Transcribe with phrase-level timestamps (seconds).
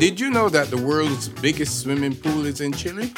[0.00, 3.12] Did you know that the world's biggest swimming pool is in Chile?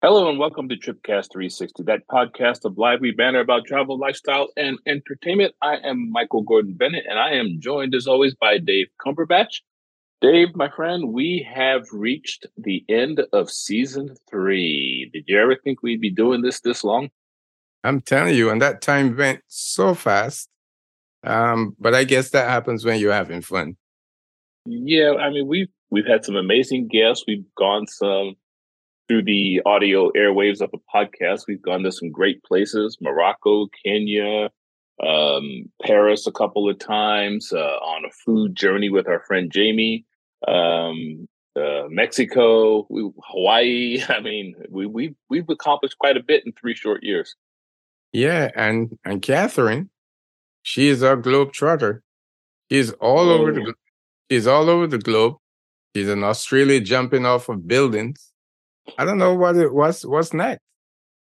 [0.00, 4.78] Hello and welcome to Tripcast 360, that podcast of lively banner about travel, lifestyle, and
[4.86, 5.54] entertainment.
[5.60, 9.60] I am Michael Gordon Bennett, and I am joined as always by Dave Cumberbatch.
[10.22, 15.10] Dave, my friend, we have reached the end of season three.
[15.12, 17.10] Did you ever think we'd be doing this this long?
[17.84, 20.48] I'm telling you, and that time went so fast.
[21.24, 23.76] Um, but I guess that happens when you're having fun.
[24.66, 27.24] Yeah, I mean we've we've had some amazing guests.
[27.26, 28.36] We've gone some
[29.08, 31.42] through the audio airwaves of a podcast.
[31.46, 34.50] We've gone to some great places: Morocco, Kenya,
[35.02, 40.04] um, Paris a couple of times uh, on a food journey with our friend Jamie.
[40.46, 44.02] Um, uh, Mexico, we, Hawaii.
[44.08, 47.34] I mean, we we we've accomplished quite a bit in three short years.
[48.12, 49.90] Yeah, and and Catherine,
[50.62, 52.02] she is our globe trotter.
[52.70, 53.38] She's all oh.
[53.38, 53.74] over the
[54.30, 55.36] She's all over the globe.
[55.94, 58.32] She's in Australia jumping off of buildings.
[58.98, 60.04] I don't know what it was.
[60.04, 60.60] What's next?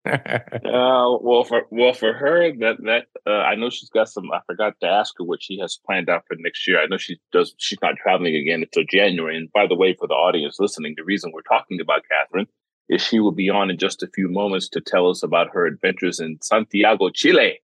[0.05, 0.17] uh,
[0.63, 4.31] well, for well for her, that that uh, I know she's got some.
[4.31, 6.81] I forgot to ask her what she has planned out for next year.
[6.81, 7.53] I know she does.
[7.59, 9.37] She's not traveling again until January.
[9.37, 12.47] And by the way, for the audience listening, the reason we're talking about Catherine
[12.89, 15.67] is she will be on in just a few moments to tell us about her
[15.67, 17.59] adventures in Santiago, Chile,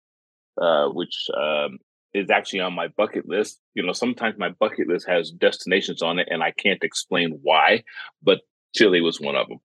[0.61, 1.79] uh, which um,
[2.17, 3.61] is actually on my bucket list.
[3.75, 7.83] You know, sometimes my bucket list has destinations on it and I can't explain why,
[8.23, 8.41] but
[8.75, 9.59] Chile was one of them.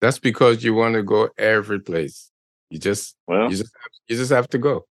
[0.00, 2.30] That's because you want to go every place.
[2.70, 3.72] You just well, you just
[4.08, 4.86] you just have to go.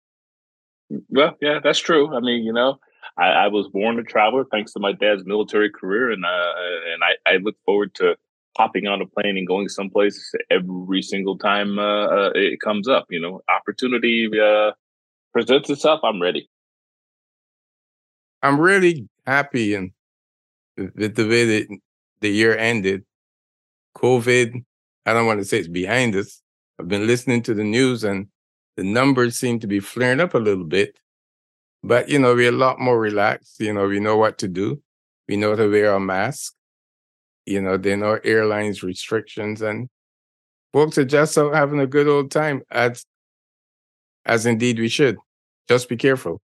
[1.09, 2.15] Well, yeah, that's true.
[2.15, 2.79] I mean, you know,
[3.17, 6.53] I, I was born a traveler thanks to my dad's military career, and uh,
[6.93, 8.15] and I, I look forward to
[8.57, 13.05] hopping on a plane and going someplace every single time uh, uh, it comes up.
[13.09, 14.71] You know, opportunity uh,
[15.33, 16.01] presents itself.
[16.03, 16.49] I'm ready.
[18.41, 19.91] I'm really happy and
[20.77, 21.79] with the way that
[22.21, 23.03] the year ended.
[23.97, 24.63] COVID,
[25.05, 26.41] I don't want to say it's behind us.
[26.79, 28.27] I've been listening to the news and
[28.77, 30.97] the numbers seem to be flaring up a little bit.
[31.83, 33.59] But, you know, we're a lot more relaxed.
[33.59, 34.81] You know, we know what to do.
[35.27, 36.53] We know to wear a mask.
[37.45, 39.89] You know, there are no airlines restrictions and
[40.71, 43.05] folks are just out having a good old time as,
[44.25, 45.17] as indeed we should.
[45.67, 46.41] Just be careful.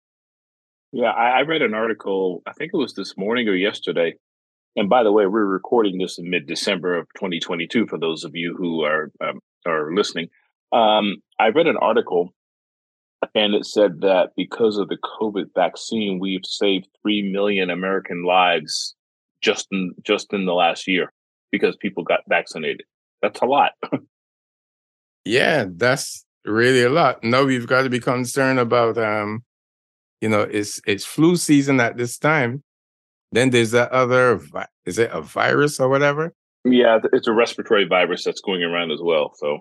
[0.94, 4.14] Yeah, I, I read an article, I think it was this morning or yesterday.
[4.76, 8.36] And by the way, we're recording this in mid December of 2022 for those of
[8.36, 10.28] you who are um, are listening.
[10.70, 12.32] Um, I read an article
[13.34, 18.94] and it said that because of the COVID vaccine, we've saved 3 million American lives
[19.42, 21.12] just in just in the last year
[21.50, 22.84] because people got vaccinated.
[23.20, 23.72] That's a lot.
[25.24, 27.24] yeah, that's really a lot.
[27.24, 29.42] Now we've got to be concerned about um,
[30.24, 32.62] you know, it's it's flu season at this time.
[33.32, 34.40] Then there's that other,
[34.86, 36.32] is it a virus or whatever?
[36.64, 39.34] Yeah, it's a respiratory virus that's going around as well.
[39.36, 39.58] So,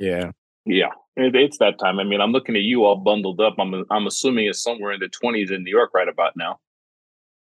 [0.00, 0.32] yeah,
[0.64, 2.00] yeah, it's that time.
[2.00, 3.54] I mean, I'm looking at you all bundled up.
[3.60, 6.58] I'm I'm assuming it's somewhere in the 20s in New York right about now.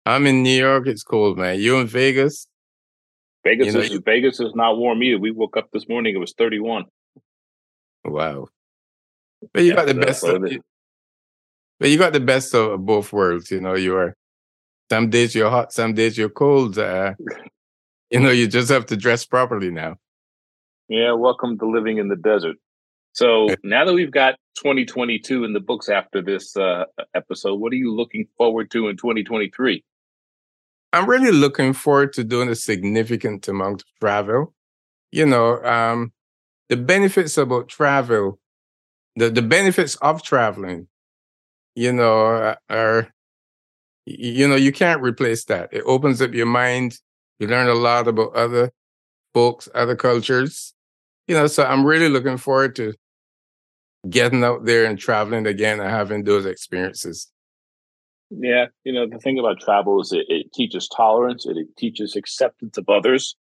[0.05, 0.87] I'm in New York.
[0.87, 1.61] It's cold, man.
[1.61, 2.47] You in Vegas?
[3.43, 5.19] Vegas you know, is you, Vegas is not warm either.
[5.19, 6.85] We woke up this morning; it was 31.
[8.05, 8.49] Wow.
[9.55, 10.25] But you yeah, got the best.
[10.25, 10.45] Of,
[11.81, 13.51] but you got the best of both worlds.
[13.51, 14.15] You know, you are
[14.91, 16.79] some days you're hot, some days you're cold.
[16.79, 17.15] Uh,
[18.11, 19.97] you know, you just have to dress properly now.
[20.89, 22.57] Yeah, welcome to living in the desert.
[23.13, 27.77] So now that we've got 2022 in the books after this uh, episode, what are
[27.77, 29.83] you looking forward to in 2023?
[30.93, 34.55] I'm really looking forward to doing a significant amount of travel.
[35.13, 36.13] You know, um,
[36.69, 38.39] the benefits about travel,
[39.17, 40.89] the, the benefits of traveling
[41.81, 43.09] you know, are,
[44.05, 45.71] you know, you can't replace that.
[45.73, 46.99] It opens up your mind.
[47.39, 48.71] You learn a lot about other
[49.33, 50.75] folks, other cultures,
[51.27, 52.93] you know, so I'm really looking forward to
[54.11, 57.31] getting out there and traveling again and having those experiences.
[58.29, 62.15] Yeah, you know, the thing about travel is it, it teaches tolerance, it, it, teaches
[62.15, 63.37] acceptance of others.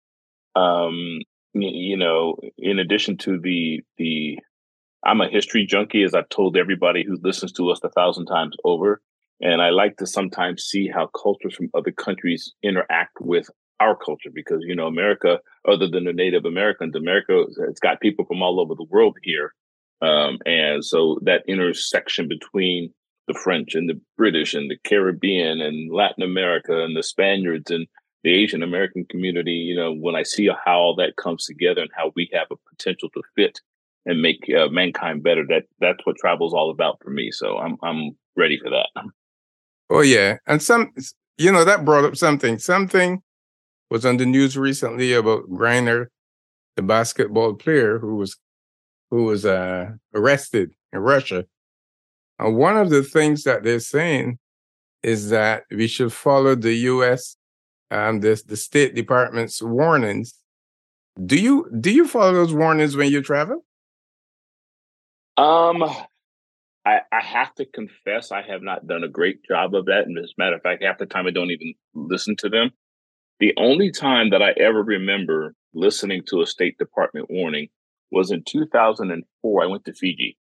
[0.56, 1.22] Um,
[1.54, 4.38] you know, in addition to the the
[5.06, 8.56] I'm a history junkie, as I've told everybody who listens to us a thousand times
[8.64, 9.02] over.
[9.40, 13.50] And I like to sometimes see how cultures from other countries interact with
[13.80, 18.26] our culture because, you know, America, other than the Native Americans, America, it's got people
[18.26, 19.54] from all over the world here.
[20.02, 22.92] Um, and so that intersection between
[23.28, 27.88] the French and the British and the Caribbean and Latin America and the Spaniards and
[28.24, 31.92] the Asian American community, you know, when I see how all that comes together and
[31.96, 33.60] how we have a potential to fit
[34.08, 35.44] and make uh, mankind better.
[35.48, 37.30] That that's what travel is all about for me.
[37.32, 38.88] So I'm I'm ready for that.
[39.90, 40.94] Oh yeah, and some
[41.38, 43.22] you know that brought up something something
[43.92, 46.08] was on the news recently about Griner,
[46.76, 48.38] the basketball player who was
[49.12, 51.46] who was uh, arrested in Russia.
[52.40, 54.40] And one of the things that they're saying
[55.04, 57.36] is that we should follow the U.S.
[57.92, 60.34] Um, the the State Department's warnings.
[61.26, 63.64] Do you do you follow those warnings when you travel?
[65.38, 65.84] Um,
[66.86, 70.04] I, I have to confess I have not done a great job of that.
[70.06, 72.72] And as a matter of fact, half the time I don't even listen to them.
[73.40, 77.68] The only time that I ever remember listening to a State Department warning
[78.10, 79.64] was in 2004.
[79.64, 80.38] I went to Fiji.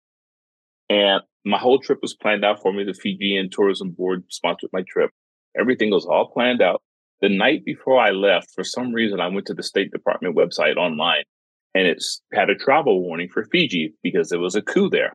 [0.88, 2.84] And my whole trip was planned out for me.
[2.84, 5.10] The Fijian Tourism Board sponsored my trip.
[5.58, 6.82] Everything was all planned out.
[7.20, 10.76] The night before I left, for some reason, I went to the State Department website
[10.76, 11.24] online
[11.74, 12.02] and it
[12.32, 15.12] had a travel warning for Fiji because there was a coup there.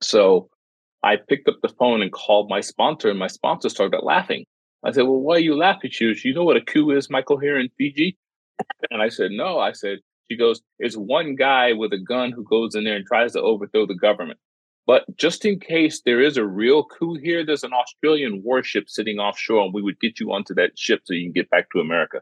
[0.00, 0.48] So
[1.02, 4.44] I picked up the phone and called my sponsor, and my sponsor started laughing.
[4.84, 5.90] I said, Well, why are you laughing?
[5.90, 8.16] She goes, You know what a coup is, Michael, here in Fiji?
[8.90, 9.58] And I said, No.
[9.58, 9.98] I said,
[10.30, 13.40] She goes, It's one guy with a gun who goes in there and tries to
[13.40, 14.38] overthrow the government.
[14.86, 19.18] But just in case there is a real coup here, there's an Australian warship sitting
[19.18, 21.80] offshore, and we would get you onto that ship so you can get back to
[21.80, 22.20] America.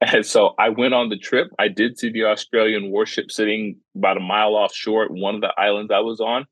[0.00, 1.48] And so I went on the trip.
[1.58, 5.52] I did see the Australian warship sitting about a mile offshore at one of the
[5.56, 6.46] islands I was on.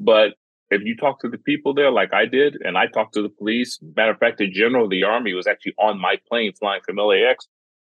[0.00, 0.34] But
[0.70, 3.28] if you talk to the people there, like I did, and I talked to the
[3.28, 6.80] police, matter of fact, the general of the army was actually on my plane flying
[6.84, 7.46] from LAX.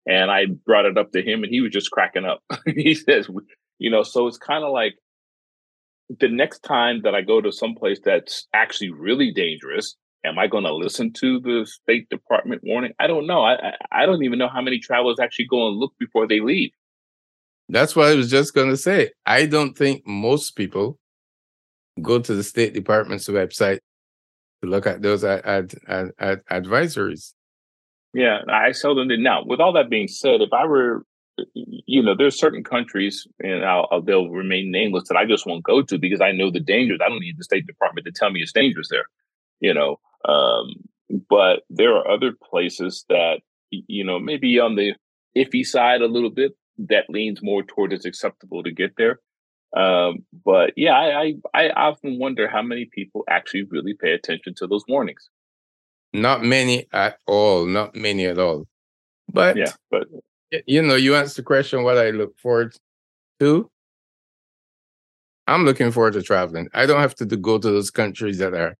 [0.05, 2.41] And I brought it up to him and he was just cracking up.
[2.65, 3.27] he says,
[3.79, 4.95] you know, so it's kind of like
[6.19, 9.95] the next time that I go to some place that's actually really dangerous,
[10.27, 12.93] am I going to listen to the State Department warning?
[12.99, 13.43] I don't know.
[13.43, 16.71] I, I don't even know how many travelers actually go and look before they leave.
[17.69, 19.11] That's what I was just going to say.
[19.25, 20.99] I don't think most people
[22.01, 23.79] go to the State Department's website
[24.61, 27.33] to look at those ad, ad, ad, ad advisories.
[28.13, 29.19] Yeah, I seldom did.
[29.19, 31.05] Now, with all that being said, if I were,
[31.53, 35.63] you know, there's certain countries, and I'll, I'll, they'll remain nameless that I just won't
[35.63, 36.99] go to because I know the dangers.
[37.03, 39.05] I don't need the State Department to tell me it's dangerous there,
[39.59, 39.99] you know.
[40.25, 40.75] Um,
[41.29, 43.39] but there are other places that,
[43.71, 44.93] you know, maybe on the
[45.37, 49.19] iffy side a little bit that leans more toward it's acceptable to get there.
[49.75, 54.53] Um, but yeah, I, I, I often wonder how many people actually really pay attention
[54.55, 55.29] to those warnings.
[56.13, 57.65] Not many at all.
[57.65, 58.67] Not many at all.
[59.31, 60.07] But yeah, but
[60.65, 62.75] you know, you asked the question what I look forward
[63.39, 63.69] to.
[65.47, 66.69] I'm looking forward to traveling.
[66.73, 68.77] I don't have to go to those countries that are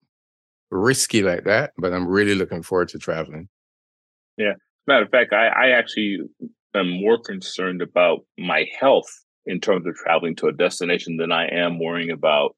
[0.71, 3.49] risky like that, but I'm really looking forward to traveling.
[4.37, 4.53] Yeah.
[4.85, 6.19] Matter of fact, I, I actually
[6.75, 9.09] am more concerned about my health
[9.45, 12.55] in terms of traveling to a destination than I am worrying about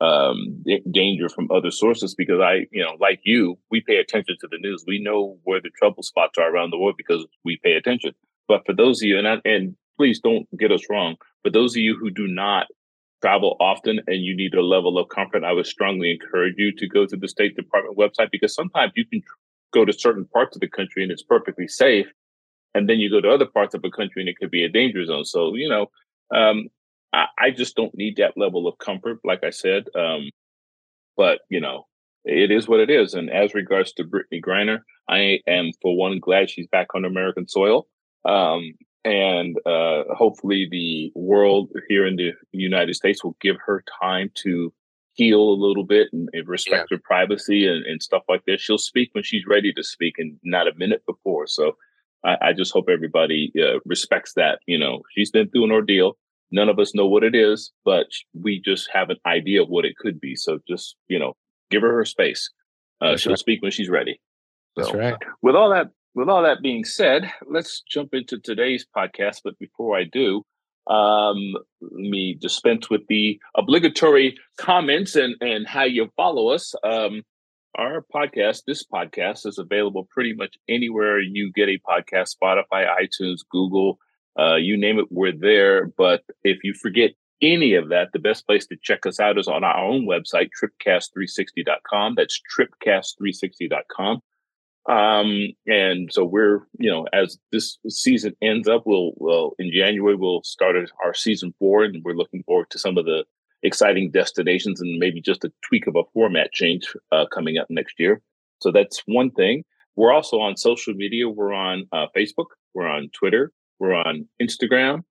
[0.00, 4.48] um, danger from other sources because I, you know, like you, we pay attention to
[4.50, 4.84] the news.
[4.86, 8.12] We know where the trouble spots are around the world because we pay attention.
[8.46, 11.74] But for those of you, and I, and please don't get us wrong, for those
[11.74, 12.66] of you who do not
[13.22, 16.88] travel often and you need a level of comfort, I would strongly encourage you to
[16.88, 19.22] go to the State Department website because sometimes you can
[19.72, 22.06] go to certain parts of the country and it's perfectly safe.
[22.74, 24.68] And then you go to other parts of the country and it could be a
[24.68, 25.24] danger zone.
[25.24, 25.86] So, you know,
[26.34, 26.68] um,
[27.12, 29.84] I, I, just don't need that level of comfort, like I said.
[29.94, 30.30] Um,
[31.16, 31.86] but you know,
[32.24, 33.14] it is what it is.
[33.14, 37.48] And as regards to Brittney Griner, I am for one glad she's back on American
[37.48, 37.86] soil.
[38.24, 38.72] Um,
[39.06, 44.72] and uh, hopefully, the world here in the United States will give her time to
[45.12, 46.96] heal a little bit and, and respect yeah.
[46.96, 48.60] her privacy and, and, stuff like this.
[48.60, 51.46] She'll speak when she's ready to speak, and not a minute before.
[51.46, 51.76] So
[52.24, 54.58] I, I just hope everybody uh, respects that.
[54.66, 56.18] You know, she's been through an ordeal.
[56.50, 59.84] None of us know what it is, but we just have an idea of what
[59.84, 60.34] it could be.
[60.34, 61.34] So just, you know,
[61.70, 62.50] give her her space.
[63.00, 63.38] Uh, she'll right.
[63.38, 64.20] speak when she's ready.
[64.78, 65.16] So, That's right.
[65.42, 69.42] With all that, with all that being said, let's jump into today's podcast.
[69.44, 70.44] But before I do,
[70.86, 76.74] um, let me dispense with the obligatory comments and and how you follow us.
[76.82, 77.22] Um,
[77.76, 83.40] our podcast, this podcast, is available pretty much anywhere you get a podcast Spotify, iTunes,
[83.50, 83.98] Google,
[84.38, 85.92] uh, you name it, we're there.
[85.98, 87.10] But if you forget
[87.42, 90.48] any of that, the best place to check us out is on our own website,
[90.58, 92.14] tripcast360.com.
[92.14, 94.22] That's tripcast360.com.
[94.88, 100.14] Um, and so we're, you know, as this season ends up, we'll, well, in January,
[100.14, 103.24] we'll start our season four, and we're looking forward to some of the
[103.62, 107.98] exciting destinations and maybe just a tweak of a format change uh, coming up next
[107.98, 108.20] year.
[108.60, 109.64] So that's one thing.
[109.96, 111.28] We're also on social media.
[111.28, 112.46] We're on uh, Facebook.
[112.74, 113.52] We're on Twitter.
[113.78, 115.02] We're on Instagram.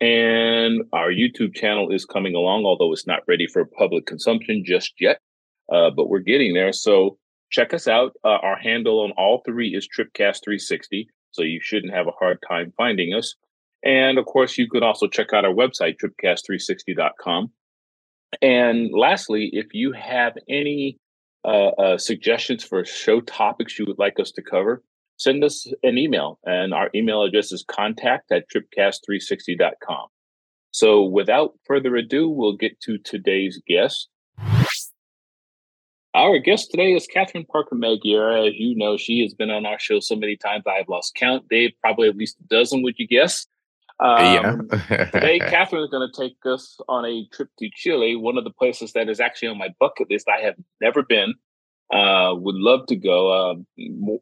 [0.00, 4.94] And our YouTube channel is coming along, although it's not ready for public consumption just
[5.00, 5.18] yet.
[5.72, 6.72] Uh, but we're getting there.
[6.72, 7.18] So
[7.50, 8.12] check us out.
[8.24, 11.06] Uh, our handle on all three is TripCast360.
[11.32, 13.34] So you shouldn't have a hard time finding us.
[13.84, 17.52] And of course, you could also check out our website, tripcast360.com.
[18.42, 20.98] And lastly, if you have any
[21.44, 24.82] uh, uh, suggestions for show topics you would like us to cover,
[25.16, 26.38] send us an email.
[26.44, 30.08] And our email address is contact at tripcast360.com.
[30.70, 34.08] So without further ado, we'll get to today's guest.
[36.14, 38.46] Our guest today is Catherine Parker Magyar.
[38.46, 41.48] As you know, she has been on our show so many times I've lost count.
[41.50, 43.46] Dave, probably at least a dozen, would you guess?
[44.00, 45.04] Um, yeah.
[45.10, 48.50] today, Catherine is going to take us on a trip to Chile, one of the
[48.50, 50.28] places that is actually on my bucket list.
[50.28, 51.34] I have never been.
[51.92, 53.30] Uh, would love to go.
[53.30, 53.54] Uh,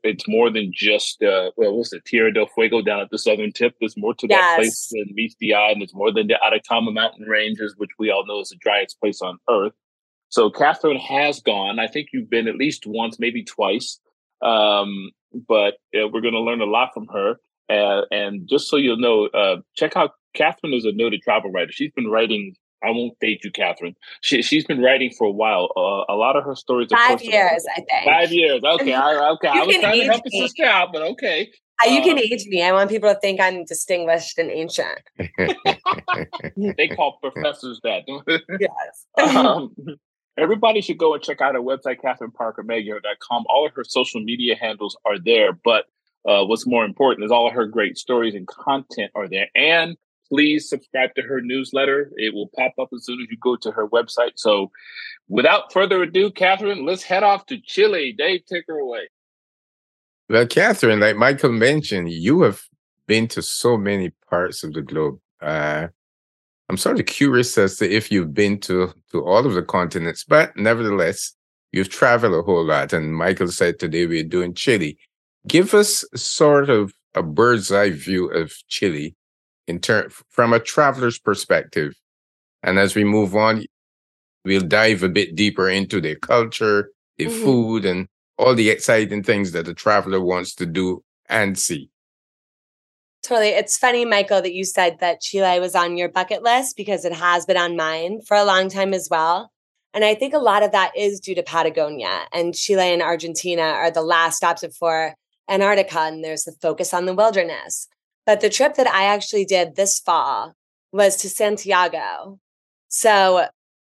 [0.04, 3.50] it's more than just uh, well, what's it, Tierra del Fuego down at the southern
[3.50, 3.74] tip.
[3.80, 4.38] There's more to yes.
[4.38, 7.90] that place than meets the eye, and it's more than the Atacama Mountain Ranges, which
[7.98, 9.72] we all know is the driest place on earth.
[10.36, 11.78] So Catherine has gone.
[11.78, 13.98] I think you've been at least once, maybe twice.
[14.42, 15.08] Um,
[15.48, 17.36] but uh, we're going to learn a lot from her.
[17.70, 21.72] Uh, and just so you'll know, uh, check out Catherine is a noted travel writer.
[21.72, 22.54] She's been writing.
[22.84, 23.94] I won't date you, Catherine.
[24.20, 25.70] She she's been writing for a while.
[25.74, 26.90] Uh, a lot of her stories.
[26.92, 28.04] Five years, I think.
[28.04, 28.60] Five years.
[28.62, 29.48] Okay, I, okay.
[29.48, 31.50] I was trying to help a sister out, but okay.
[31.82, 32.62] Uh, you can um, age me.
[32.62, 35.00] I want people to think I'm distinguished and ancient.
[36.76, 38.02] they call professors that.
[38.60, 39.34] yes.
[39.34, 39.74] Um,
[40.38, 43.44] everybody should go and check out her website, CatherineParkerMamagyar.com.
[43.48, 45.86] All of her social media handles are there, but
[46.26, 49.48] uh, what's more important is all of her great stories and content are there.
[49.54, 49.96] And
[50.28, 52.10] please subscribe to her newsletter.
[52.16, 54.32] It will pop up as soon as you go to her website.
[54.36, 54.70] So
[55.28, 58.14] without further ado, Catherine, let's head off to Chile.
[58.16, 59.08] Dave, take her away.
[60.28, 62.62] Well, Catherine, like Michael mentioned, you have
[63.06, 65.20] been to so many parts of the globe.
[65.40, 65.88] Uh,
[66.68, 70.24] I'm sort of curious as to if you've been to to all of the continents,
[70.24, 71.34] but nevertheless,
[71.72, 72.92] you've traveled a whole lot.
[72.92, 74.98] And Michael said today we're doing Chile.
[75.46, 79.14] Give us sort of a bird's eye view of Chile
[79.68, 81.94] in term from a traveler's perspective.
[82.62, 83.64] And as we move on,
[84.44, 87.44] we'll dive a bit deeper into their culture, their mm-hmm.
[87.44, 88.08] food, and
[88.38, 91.90] all the exciting things that a traveler wants to do and see.
[93.26, 93.48] Totally.
[93.48, 97.12] It's funny, Michael, that you said that Chile was on your bucket list because it
[97.12, 99.50] has been on mine for a long time as well.
[99.92, 103.62] And I think a lot of that is due to Patagonia and Chile and Argentina
[103.62, 105.14] are the last stops before
[105.50, 107.88] Antarctica, and there's the focus on the wilderness.
[108.26, 110.54] But the trip that I actually did this fall
[110.92, 112.38] was to Santiago.
[112.90, 113.48] So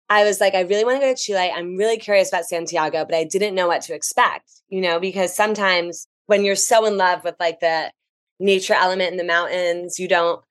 [0.09, 1.53] I was like, I really want to go to Chile.
[1.55, 5.37] I'm really curious about Santiago, but I didn't know what to expect, you know, because
[5.37, 7.93] sometimes when you're so in love with like the
[8.41, 9.99] nature element in the mountains.
[9.99, 10.43] You don't,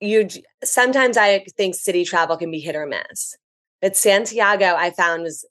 [0.00, 0.28] you
[0.62, 3.36] sometimes I think city travel can be hit or miss.
[3.80, 5.46] But Santiago, I found was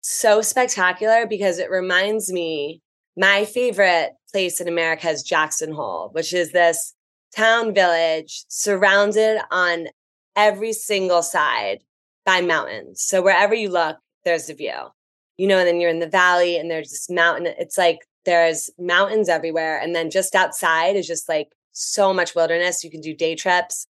[0.00, 2.80] so spectacular because it reminds me
[3.16, 6.94] my favorite place in America is Jackson Hole, which is this
[7.36, 9.86] town village surrounded on
[10.34, 11.78] every single side
[12.24, 13.02] by mountains.
[13.02, 14.88] So wherever you look, there's a view.
[15.36, 17.46] You know, and then you're in the valley and there's this mountain.
[17.58, 19.78] It's like there's mountains everywhere.
[19.78, 22.84] And then just outside is just like so much wilderness.
[22.84, 23.86] You can do day trips.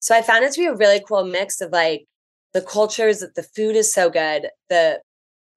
[0.00, 2.06] So I found it to be a really cool mix of like
[2.52, 4.48] the cultures, that the food is so good.
[4.68, 5.00] The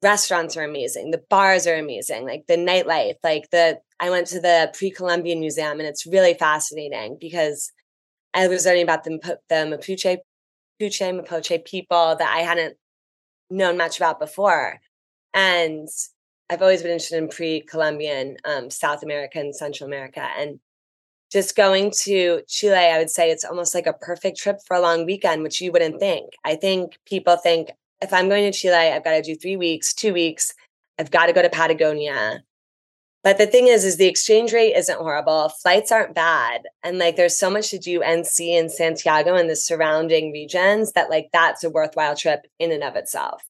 [0.02, 1.12] restaurants are amazing.
[1.12, 2.26] The bars are amazing.
[2.26, 7.18] Like the nightlife, like the, I went to the pre-Columbian museum and it's really fascinating
[7.20, 7.72] because
[8.34, 10.18] I was learning about the, the Mapuche,
[10.82, 12.78] Mapuche, Mapuche people that I hadn't
[13.50, 14.80] known much about before.
[15.34, 15.88] And
[16.50, 20.60] I've always been interested in pre-Columbian um, South America and Central America, and
[21.32, 24.82] just going to Chile, I would say it's almost like a perfect trip for a
[24.82, 26.34] long weekend, which you wouldn't think.
[26.44, 27.72] I think people think
[28.02, 30.54] if I'm going to Chile, I've got to do three weeks, two weeks.
[31.00, 32.44] I've got to go to Patagonia.
[33.24, 35.50] But the thing is, is the exchange rate isn't horrible.
[35.50, 36.62] Flights aren't bad.
[36.84, 40.92] And like there's so much to do and see in Santiago and the surrounding regions
[40.92, 43.42] that like that's a worthwhile trip in and of itself.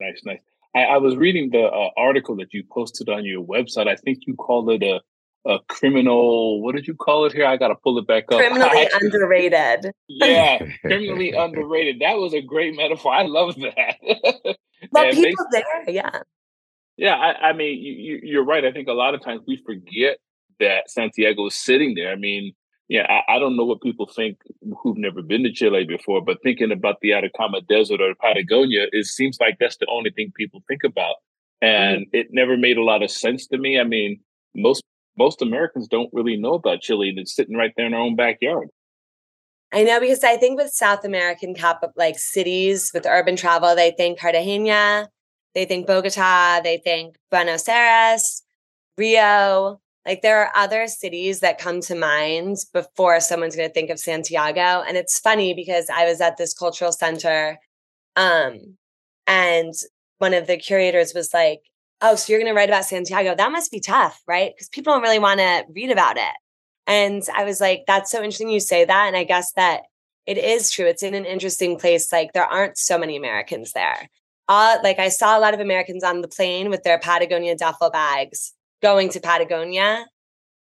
[0.00, 0.38] Nice, nice.
[0.74, 3.88] I, I was reading the uh, article that you posted on your website.
[3.88, 5.00] I think you called it a
[5.46, 6.62] a criminal.
[6.62, 7.46] What did you call it here?
[7.46, 8.38] I got to pull it back up.
[8.38, 9.92] Criminally actually, underrated.
[10.08, 12.00] Yeah, criminally underrated.
[12.00, 13.12] That was a great metaphor.
[13.12, 13.96] I love that.
[14.92, 16.22] But people makes, there, yeah.
[16.96, 18.64] Yeah, I, I mean, you, you're right.
[18.64, 20.16] I think a lot of times we forget
[20.58, 22.10] that Santiago is sitting there.
[22.10, 22.54] I mean,
[22.90, 24.38] yeah, I, I, don't know what people think
[24.82, 29.06] who've never been to Chile before, but thinking about the Atacama Desert or Patagonia, it
[29.06, 31.14] seems like that's the only thing people think about.
[31.62, 32.16] And mm-hmm.
[32.16, 33.78] it never made a lot of sense to me.
[33.78, 34.18] I mean,
[34.56, 34.82] most
[35.16, 37.10] most Americans don't really know about Chile.
[37.10, 38.68] and It's sitting right there in our own backyard.
[39.72, 43.92] I know because I think with South American cap like cities with urban travel, they
[43.92, 45.08] think Cartagena,
[45.54, 48.42] they think Bogota, they think Buenos Aires,
[48.98, 53.90] Rio, Like there are other cities that come to mind before someone's going to think
[53.90, 54.82] of Santiago.
[54.86, 57.58] And it's funny because I was at this cultural center
[58.16, 58.76] um,
[59.26, 59.74] and
[60.18, 61.60] one of the curators was like,
[62.02, 63.34] Oh, so you're going to write about Santiago?
[63.34, 64.52] That must be tough, right?
[64.54, 66.32] Because people don't really want to read about it.
[66.86, 69.06] And I was like, That's so interesting you say that.
[69.06, 69.82] And I guess that
[70.26, 70.86] it is true.
[70.86, 72.10] It's in an interesting place.
[72.10, 74.08] Like there aren't so many Americans there.
[74.48, 77.90] Uh, like I saw a lot of Americans on the plane with their Patagonia duffel
[77.90, 80.06] bags going to Patagonia.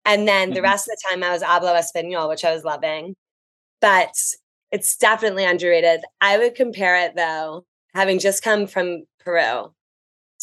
[0.06, 0.64] And then the mm-hmm.
[0.64, 3.16] rest of the time I was hablo español, which I was loving.
[3.82, 4.14] But
[4.72, 6.02] it's definitely underrated.
[6.22, 9.74] I would compare it though, having just come from Peru.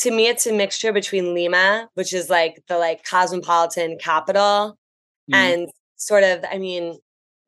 [0.01, 4.77] To me, it's a mixture between Lima, which is like the like cosmopolitan capital,
[5.31, 5.35] mm.
[5.35, 6.99] and sort of, I mean,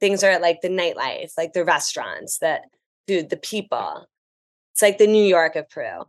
[0.00, 2.62] things are like the nightlife, like the restaurants, that
[3.06, 4.06] food, the people.
[4.72, 6.04] It's like the New York of Peru,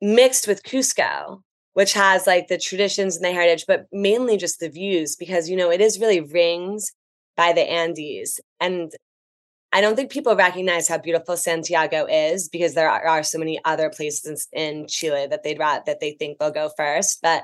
[0.00, 1.42] mixed with Cusco,
[1.76, 5.54] which has like the traditions and the heritage, but mainly just the views because, you
[5.54, 6.90] know, it is really rings
[7.36, 8.40] by the Andes.
[8.58, 8.90] And
[9.74, 13.90] I don't think people recognize how beautiful Santiago is because there are, so many other
[13.90, 17.18] places in Chile that they'd that they think they'll go first.
[17.20, 17.42] But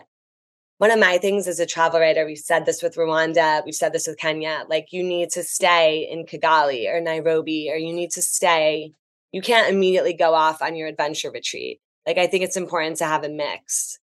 [0.78, 3.92] one of my things as a travel writer, we've said this with Rwanda, we've said
[3.92, 8.12] this with Kenya, like you need to stay in Kigali or Nairobi, or you need
[8.12, 8.94] to stay.
[9.30, 11.82] You can't immediately go off on your adventure retreat.
[12.06, 13.98] Like I think it's important to have a mix.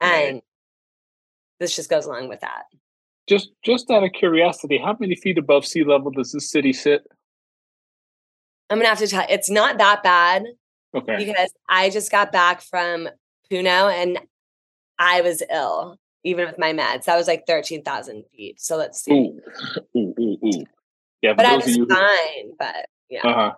[0.00, 0.42] And
[1.60, 2.64] this just goes along with that.
[3.28, 7.02] Just just out of curiosity, how many feet above sea level does this city sit?
[8.70, 10.44] I'm gonna have to tell it's not that bad.
[10.94, 11.16] Okay.
[11.16, 13.08] Because I just got back from
[13.50, 14.18] Puno and
[14.98, 17.04] I was ill, even with my meds.
[17.04, 18.60] That was like 13,000 feet.
[18.60, 19.12] So let's see.
[19.12, 19.40] Ooh,
[19.96, 20.64] ooh, ooh, ooh.
[21.22, 22.52] Yeah, but I was fine.
[22.58, 23.22] But yeah.
[23.24, 23.52] Uh-huh.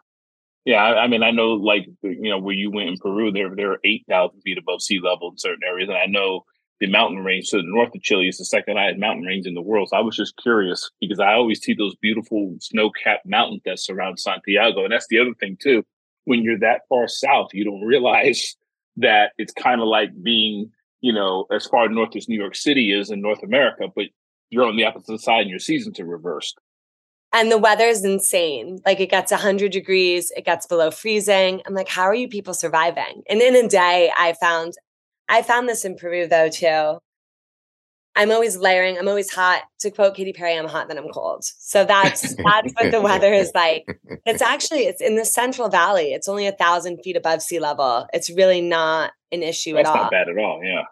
[0.65, 3.55] Yeah, I, I, mean, I know, like you know, where you went in Peru, there
[3.55, 6.45] there are eight thousand feet above sea level in certain areas, and I know
[6.81, 9.55] the mountain range to the north of Chile is the second highest mountain range in
[9.55, 9.89] the world.
[9.89, 14.21] So I was just curious because I always see those beautiful snow-capped mountains that surround
[14.21, 14.85] Santiago.
[14.85, 15.85] And that's the other thing too.
[16.25, 18.57] When you're that far south, you don't realize
[18.99, 22.93] that it's kind of like being, you know, as far north as New York City
[22.93, 24.07] is in North America, but
[24.51, 26.59] you're on the opposite side and your seasons are reversed.
[27.33, 28.81] And the weather is insane.
[28.87, 31.61] Like it gets 100 degrees, it gets below freezing.
[31.67, 33.23] I'm like, how are you people surviving?
[33.29, 34.75] And in a day, I found
[35.29, 36.99] I found this in Peru though too.
[38.17, 38.99] I'm always layering.
[38.99, 39.63] I'm always hot.
[39.81, 41.45] To quote Katy Perry, I'm hot, then I'm cold.
[41.45, 43.85] So that's that's what the weather is like.
[44.27, 46.13] It's actually it's in the Central Valley.
[46.13, 48.09] It's only a thousand feet above sea level.
[48.13, 50.03] It's really not an issue that's at all.
[50.03, 50.61] Not bad at all.
[50.65, 50.83] Yeah.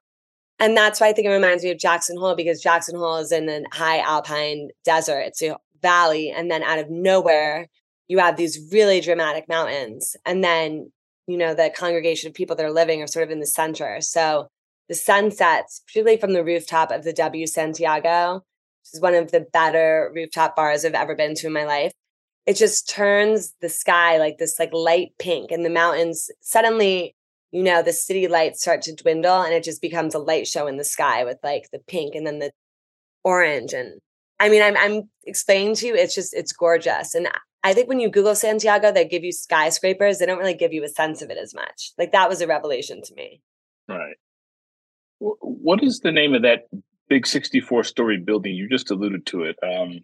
[0.59, 3.33] And that's why I think it reminds me of Jackson Hole because Jackson Hole is
[3.33, 5.21] in a high alpine desert.
[5.21, 7.69] It's a valley, and then out of nowhere,
[8.09, 10.91] you have these really dramatic mountains, and then
[11.27, 14.01] you know, the congregation of people that are living are sort of in the center.
[14.01, 14.49] So
[14.89, 19.47] the sunsets, particularly from the rooftop of the W Santiago, which is one of the
[19.53, 21.93] better rooftop bars I've ever been to in my life.
[22.47, 27.17] It just turns the sky like this like light pink and the mountains suddenly,
[27.51, 30.69] you know, the city lights start to dwindle and it just becomes a light show
[30.69, 32.53] in the sky with like the pink and then the
[33.25, 33.73] orange.
[33.73, 33.99] And
[34.39, 37.15] I mean, I'm I'm explaining to you, it's just it's gorgeous.
[37.15, 37.29] And
[37.65, 40.19] I think when you Google Santiago, they give you skyscrapers.
[40.19, 41.93] They don't really give you a sense of it as much.
[41.99, 43.41] Like that was a revelation to me.
[43.89, 44.17] Right.
[45.19, 46.69] What is the name of that
[47.09, 48.55] big 64 story building?
[48.55, 49.57] You just alluded to it.
[49.63, 50.01] Um,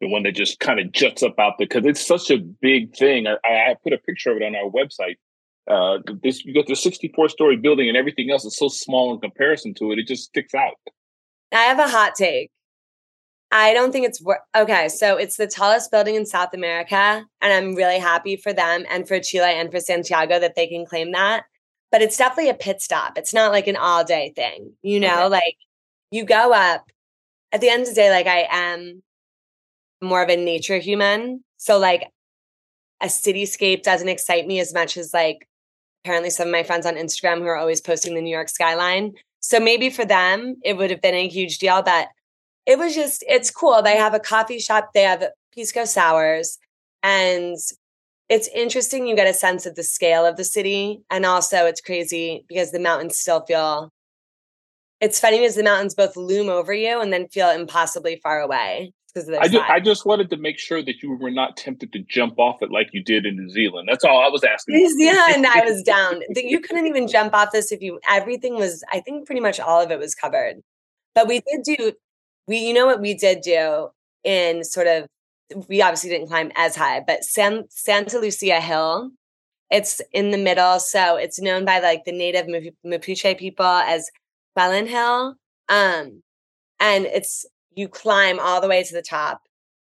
[0.00, 2.94] the one that just kind of juts up out there because it's such a big
[2.94, 3.26] thing.
[3.26, 5.16] I, I, put a picture of it on our website.
[5.68, 9.20] Uh, this you got the 64 story building and everything else is so small in
[9.20, 9.98] comparison to it.
[9.98, 10.74] It just sticks out.
[11.52, 12.50] I have a hot take.
[13.58, 14.88] I don't think it's wor- okay.
[14.90, 19.08] So it's the tallest building in South America, and I'm really happy for them and
[19.08, 21.44] for Chile and for Santiago that they can claim that.
[21.90, 23.16] But it's definitely a pit stop.
[23.16, 25.24] It's not like an all day thing, you know.
[25.24, 25.28] Okay.
[25.28, 25.56] Like
[26.10, 26.90] you go up.
[27.52, 29.02] At the end of the day, like I am
[30.02, 32.10] more of a nature human, so like
[33.00, 35.48] a cityscape doesn't excite me as much as like
[36.04, 39.14] apparently some of my friends on Instagram who are always posting the New York skyline.
[39.40, 42.08] So maybe for them it would have been a huge deal, but
[42.66, 43.80] it was just it's cool.
[43.82, 44.90] They have a coffee shop.
[44.92, 45.24] They have
[45.54, 46.58] Pisco sours,
[47.02, 47.56] and
[48.28, 49.06] it's interesting.
[49.06, 52.72] You get a sense of the scale of the city, and also it's crazy because
[52.72, 53.90] the mountains still feel.
[55.00, 58.92] It's funny because the mountains both loom over you and then feel impossibly far away.
[59.16, 62.60] I I just wanted to make sure that you were not tempted to jump off
[62.60, 63.88] it like you did in New Zealand.
[63.90, 64.76] That's all I was asking.
[64.76, 66.20] New Zealand, I was down.
[66.34, 67.98] You couldn't even jump off this if you.
[68.10, 68.84] Everything was.
[68.92, 70.56] I think pretty much all of it was covered.
[71.14, 71.92] But we did do
[72.46, 73.88] we you know what we did do
[74.24, 75.06] in sort of
[75.68, 79.10] we obviously didn't climb as high, but San, Santa Lucia Hill,
[79.70, 80.80] it's in the middle.
[80.80, 82.46] So it's known by like the native
[82.84, 84.10] Mapuche people as
[84.58, 85.36] Huelén Hill.
[85.68, 86.22] Um,
[86.80, 89.42] and it's you climb all the way to the top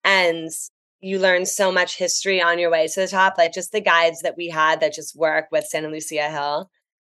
[0.04, 0.50] and
[1.00, 4.22] you learn so much history on your way to the top, like just the guides
[4.22, 6.70] that we had that just work with Santa Lucia Hill.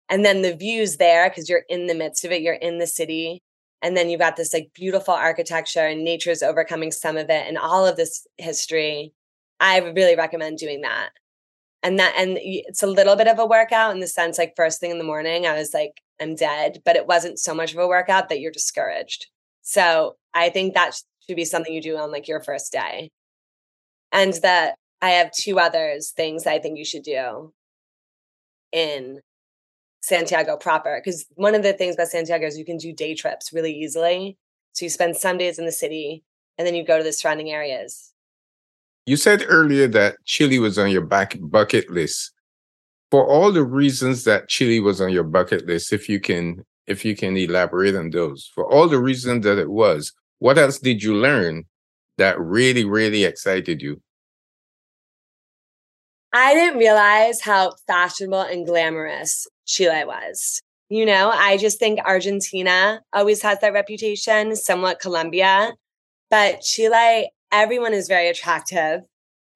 [0.10, 2.88] And then the views there, because you're in the midst of it, you're in the
[2.88, 3.42] city.
[3.84, 7.58] And then you've got this like beautiful architecture and nature's overcoming some of it and
[7.58, 9.14] all of this history.
[9.60, 11.10] I really recommend doing that.
[11.84, 14.80] And that, and it's a little bit of a workout in the sense like first
[14.80, 17.80] thing in the morning, I was like, I'm dead, but it wasn't so much of
[17.80, 19.28] a workout that you're discouraged.
[19.64, 20.96] So I think that
[21.28, 23.12] should be something you do on like your first day.
[24.14, 27.52] And that I have two others things I think you should do
[28.72, 29.20] in
[30.04, 31.02] Santiago proper.
[31.04, 34.38] Because one of the things about Santiago is you can do day trips really easily.
[34.74, 36.24] So you spend some days in the city
[36.58, 38.12] and then you go to the surrounding areas.
[39.06, 42.32] You said earlier that Chile was on your back bucket list.
[43.12, 47.06] For all the reasons that Chile was on your bucket list, if you can if
[47.06, 51.02] you can elaborate on those, for all the reasons that it was, what else did
[51.02, 51.64] you learn
[52.18, 54.02] that really, really excited you?
[56.34, 60.60] I didn't realize how fashionable and glamorous Chile was.
[60.90, 65.74] You know, I just think Argentina always has that reputation, somewhat Colombia,
[66.30, 69.02] but Chile, everyone is very attractive.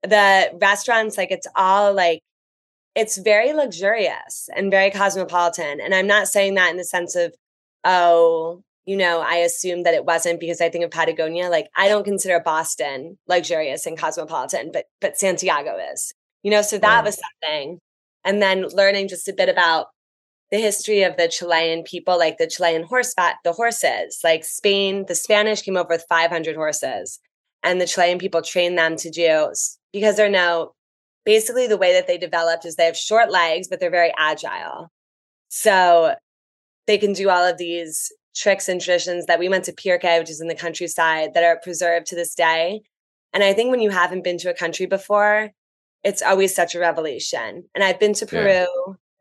[0.04, 2.22] The restaurants, like, it's all like,
[2.96, 5.80] it's very luxurious and very cosmopolitan.
[5.82, 7.34] And I'm not saying that in the sense of,
[7.84, 11.50] oh, you know, I assumed that it wasn't because I think of Patagonia.
[11.50, 16.14] Like, I don't consider Boston luxurious and cosmopolitan, but but Santiago is.
[16.48, 17.04] You know, so that right.
[17.04, 17.82] was something.
[18.24, 19.88] And then learning just a bit about
[20.50, 25.14] the history of the Chilean people, like the Chilean horseback, the horses, like Spain, the
[25.14, 27.20] Spanish came over with 500 horses,
[27.64, 29.52] and the Chilean people trained them to do
[29.92, 30.72] because they're now
[31.26, 34.90] basically the way that they developed is they have short legs, but they're very agile.
[35.50, 36.16] So
[36.86, 40.30] they can do all of these tricks and traditions that we went to Pirque, which
[40.30, 42.84] is in the countryside, that are preserved to this day.
[43.34, 45.52] And I think when you haven't been to a country before,
[46.08, 47.66] it's always such a revelation.
[47.76, 48.66] And I've been to Peru, yeah.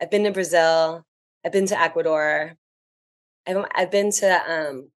[0.01, 1.05] I've been to Brazil,
[1.45, 2.55] I've been to Ecuador.
[3.47, 4.91] I've I've been to um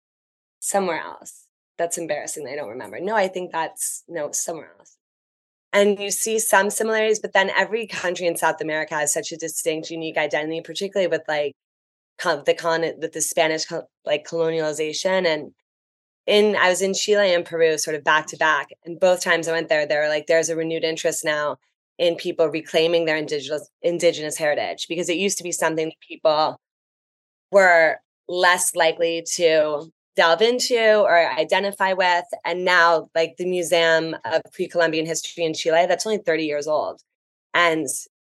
[0.59, 1.45] somewhere else.
[1.77, 2.47] That's embarrassing.
[2.47, 2.99] I don't remember.
[2.99, 4.97] No, I think that's no somewhere else.
[5.73, 9.37] And you see some similarities, but then every country in South America has such a
[9.37, 11.53] distinct, unique identity, particularly with like
[12.45, 13.65] the con with the Spanish
[14.05, 15.51] like colonialization and
[16.25, 19.47] in I was in Chile and Peru sort of back to back and both times
[19.47, 21.57] I went there there were like there's a renewed interest now
[21.97, 26.59] in people reclaiming their indigenous indigenous heritage because it used to be something that people
[27.51, 32.25] were less likely to delve into or identify with.
[32.43, 37.01] And now like the museum of pre-columbian history in chile that's only 30 years old.
[37.53, 37.87] And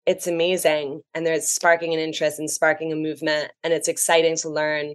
[0.06, 4.48] it's amazing and there's sparking an interest and sparking a movement and it's exciting to
[4.48, 4.94] learn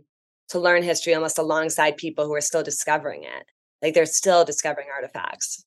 [0.50, 3.46] to learn history almost alongside people who are still discovering it.
[3.82, 5.64] Like they're still discovering artifacts.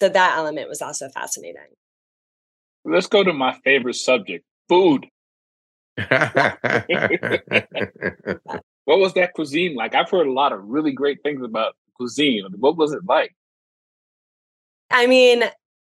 [0.00, 1.74] So that element was also fascinating
[2.86, 5.06] let's go to my favorite subject food.
[8.86, 9.94] what was that cuisine like?
[9.94, 12.44] I've heard a lot of really great things about cuisine.
[12.58, 13.34] What was it like?
[14.90, 15.44] I mean,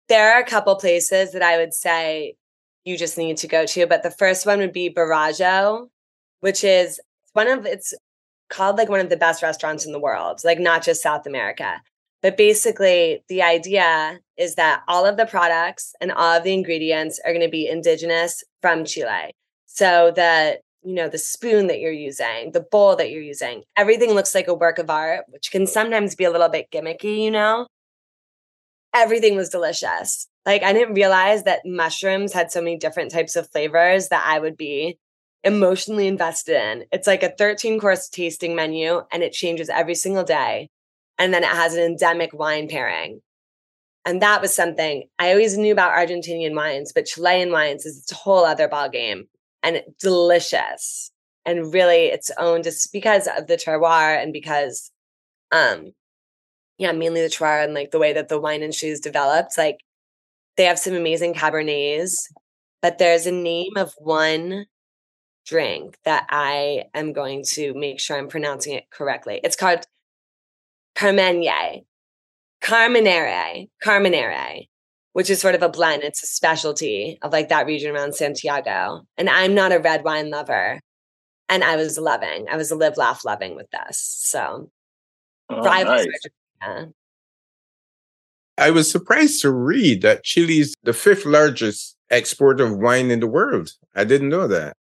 [0.07, 2.35] there are a couple places that I would say
[2.83, 5.89] you just need to go to, but the first one would be Boragó,
[6.39, 6.99] which is
[7.33, 7.93] one of it's
[8.49, 11.81] called like one of the best restaurants in the world, like not just South America.
[12.21, 17.19] But basically, the idea is that all of the products and all of the ingredients
[17.25, 19.35] are going to be indigenous from Chile.
[19.65, 24.13] So that, you know, the spoon that you're using, the bowl that you're using, everything
[24.13, 27.31] looks like a work of art, which can sometimes be a little bit gimmicky, you
[27.31, 27.67] know?
[28.95, 30.27] Everything was delicious.
[30.45, 34.39] Like, I didn't realize that mushrooms had so many different types of flavors that I
[34.39, 34.97] would be
[35.43, 36.85] emotionally invested in.
[36.91, 40.69] It's like a 13 course tasting menu and it changes every single day
[41.17, 43.21] and then it has an endemic wine pairing.
[44.05, 48.15] And that was something I always knew about Argentinian wines, but Chilean wines is a
[48.15, 49.27] whole other ball game
[49.61, 51.11] and delicious
[51.45, 54.91] and really its own just because of the terroir and because
[55.51, 55.91] um
[56.77, 59.57] yeah, mainly the terroir and like the way that the wine industry is developed.
[59.57, 59.79] Like
[60.55, 62.15] they have some amazing cabernets,
[62.81, 64.65] but there's a name of one
[65.45, 69.41] drink that I am going to make sure I'm pronouncing it correctly.
[69.43, 69.85] It's called
[70.95, 71.83] Carmenere,
[72.61, 74.67] Carmenere, Carmenere,
[75.13, 76.03] which is sort of a blend.
[76.03, 79.01] It's a specialty of like that region around Santiago.
[79.17, 80.79] And I'm not a red wine lover.
[81.47, 83.99] And I was loving, I was a live, laugh, loving with this.
[83.99, 84.69] So,
[85.49, 86.05] oh, nice.
[88.59, 93.19] I was surprised to read that Chile is the fifth largest exporter of wine in
[93.19, 93.71] the world.
[93.95, 94.75] I didn't know that.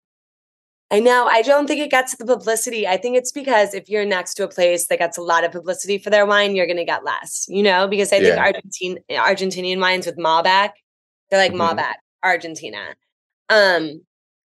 [0.91, 1.27] I know.
[1.29, 2.87] I don't think it gets the publicity.
[2.87, 5.51] I think it's because if you're next to a place that gets a lot of
[5.51, 8.97] publicity for their wine, you're going to get less, you know, because I think Argentine
[9.11, 10.71] Argentinian wines with Malbec,
[11.29, 11.77] they're like Mhm.
[11.77, 12.95] Malbec, Argentina.
[13.49, 14.01] Um,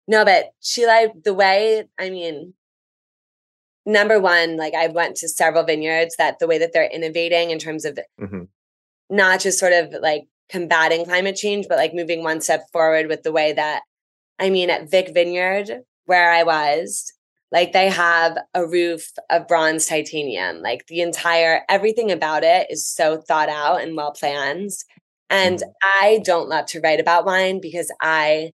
[0.06, 2.54] no, but Chile, the way, I mean,
[3.84, 7.58] number one, like I went to several vineyards that the way that they're innovating in
[7.58, 8.48] terms of Mhm.
[9.10, 13.22] not just sort of like combating climate change, but like moving one step forward with
[13.24, 13.82] the way that,
[14.38, 17.12] I mean, at VIK Vineyard, where I was,
[17.50, 20.60] like they have a roof of bronze titanium.
[20.60, 24.70] Like the entire, everything about it is so thought out and well planned.
[25.30, 26.04] And mm-hmm.
[26.04, 28.52] I don't love to write about wine because I,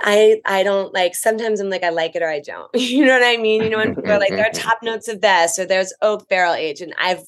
[0.00, 2.68] I I don't like sometimes I'm like I like it or I don't.
[2.74, 3.62] You know what I mean?
[3.62, 6.28] You know when people are like there are top notes of this or there's oak
[6.28, 7.22] barrel age and I've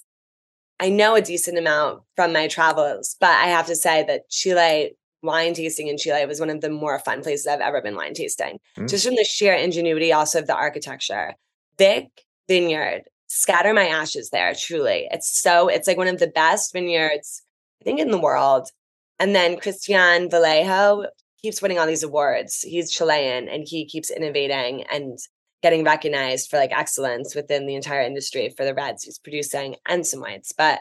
[0.81, 4.97] I know a decent amount from my travels, but I have to say that Chile
[5.27, 8.15] wine tasting in Chile was one of the more fun places I've ever been wine
[8.15, 8.59] tasting.
[8.79, 8.89] Mm.
[8.89, 11.35] Just from the sheer ingenuity also of the architecture.
[11.79, 12.09] VIK
[12.49, 15.09] Vineyard, scatter my ashes there, truly.
[15.11, 17.43] It's so it's like one of the best vineyards
[17.83, 18.71] I think in the world.
[19.19, 21.07] And then Christian Vallejo
[21.43, 22.63] keeps winning all these awards.
[22.63, 25.19] He's Chilean and he keeps innovating and
[25.63, 30.07] getting recognized for like excellence within the entire industry for the reds he's producing and
[30.07, 30.53] some whites.
[30.57, 30.81] But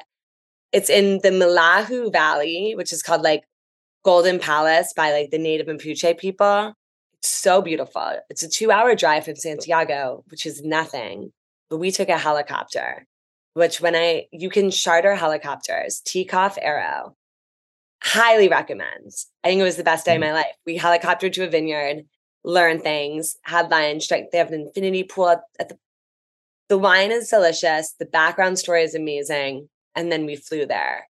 [0.71, 3.43] it's in the Millahue Valley, which is called like
[4.05, 6.73] Golden Palace by like the native Mapuche people.
[7.15, 8.19] It's so beautiful.
[8.29, 11.33] It's a two hour drive from Santiago, which is nothing.
[11.71, 13.07] But we took a helicopter,
[13.55, 17.15] which when I, you can charter helicopters, Teacoff Arrow.
[18.03, 19.11] Highly recommend.
[19.43, 20.33] I think it was the best day of mm-hmm.
[20.33, 20.55] my life.
[20.67, 22.05] We helicoptered to a vineyard,
[22.43, 24.11] learned things, had lunch.
[24.11, 25.79] Like they have an infinity pool at, at the.
[26.69, 27.93] The wine is delicious.
[27.97, 31.07] The background story is amazing, and then we flew there.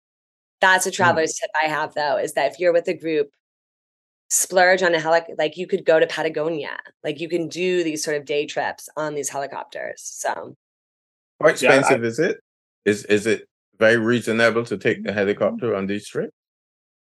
[0.64, 3.28] That's a traveler's tip I have though, is that if you're with a group,
[4.30, 6.78] splurge on a helic like you could go to Patagonia.
[7.04, 10.02] Like you can do these sort of day trips on these helicopters.
[10.02, 10.30] So
[11.42, 12.38] How Yeah, I- expensive is it?
[12.86, 13.42] Is is it
[13.78, 16.32] very reasonable to take the helicopter on these trips?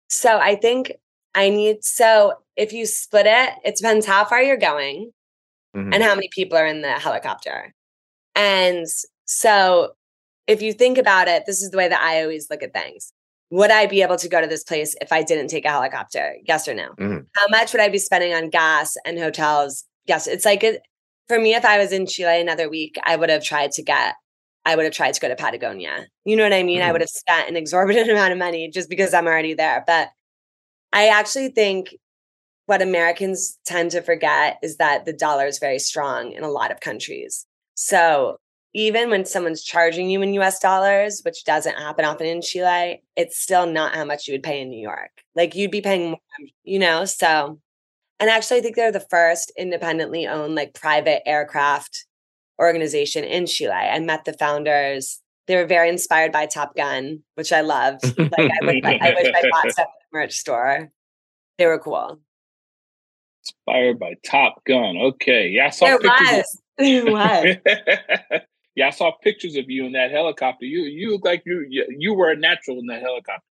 [0.08, 0.92] so I think
[1.34, 5.10] I need so if you split it, it depends how far you're going
[5.76, 5.92] Mhm.
[5.94, 7.72] and how many people are in the helicopter.
[8.36, 8.86] And
[9.24, 9.94] so
[10.46, 13.12] if you think about it, this is the way that I always look at things.
[13.50, 16.36] Would I be able to go to this place if I didn't take a helicopter?
[16.46, 16.90] Yes or no?
[16.98, 17.26] Mhm.
[17.34, 19.84] How much would I be spending on gas and hotels?
[20.06, 20.26] Yes.
[20.26, 20.64] It's like
[21.28, 24.14] for me, if I was in Chile another week, I would have tried to get,
[24.64, 26.06] I would have tried to go to Patagonia.
[26.24, 26.80] You know what I mean?
[26.82, 26.92] I Mhm.
[26.92, 29.82] would have spent an exorbitant amount of money just because I'm already there.
[29.86, 30.10] But
[30.92, 31.94] I actually think
[32.66, 36.70] what Americans tend to forget is that the dollar is very strong in a lot
[36.70, 37.46] of countries.
[37.74, 38.38] So
[38.72, 43.38] even when someone's charging you in US dollars, which doesn't happen often in Chile, it's
[43.38, 45.10] still not how much you would pay in New York.
[45.34, 46.20] Like you'd be paying more,
[46.62, 47.04] you know?
[47.04, 47.58] So,
[48.20, 52.06] and actually, I think they're the first independently owned, like private aircraft
[52.60, 53.72] organization in Chile.
[53.72, 55.20] I met the founders.
[55.46, 58.04] They were very inspired by Top Gun, which I loved.
[58.18, 60.92] Like I, would, I wish I bought stuff at the merch store.
[61.58, 62.20] They were cool.
[63.42, 64.96] Inspired by Top Gun.
[64.98, 65.48] Okay.
[65.48, 66.28] Yeah, I saw There pictures.
[66.28, 66.58] was.
[66.78, 67.56] There was.
[68.76, 70.64] Yeah, I saw pictures of you in that helicopter.
[70.64, 73.42] You you look like you you, were a natural in that helicopter.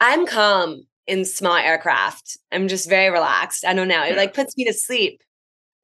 [0.00, 2.36] I'm calm in small aircraft.
[2.52, 3.64] I'm just very relaxed.
[3.64, 4.02] I don't know.
[4.02, 5.22] It like puts me to sleep.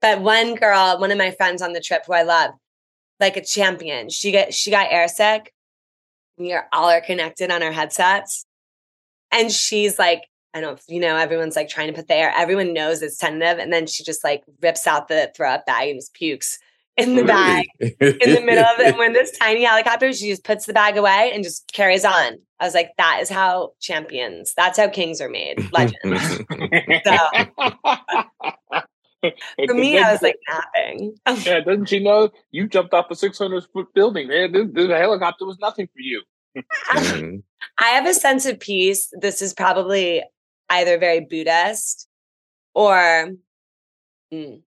[0.00, 2.50] But one girl, one of my friends on the trip who I love,
[3.20, 5.46] like a champion, she get she got airsick.
[6.36, 8.44] We are all are connected on our headsets.
[9.30, 12.74] And she's like, I don't, you know, everyone's like trying to put the air, everyone
[12.74, 13.58] knows it's tentative.
[13.58, 16.58] And then she just like rips out the throw up bag and just pukes
[16.96, 18.88] in the bag in the middle of it.
[18.88, 20.12] And we're this tiny helicopter.
[20.12, 22.38] She just puts the bag away and just carries on.
[22.60, 26.38] I was like, that is how champions, that's how kings are made, legends.
[29.66, 31.14] For me, I was like napping.
[31.44, 34.28] yeah, doesn't she know you jumped off a 600 foot building?
[34.28, 36.22] Man, this, this helicopter was nothing for you.
[37.78, 39.12] I have a sense of peace.
[39.12, 40.22] This is probably
[40.68, 42.08] either very Buddhist
[42.74, 43.32] or
[44.32, 44.60] mm,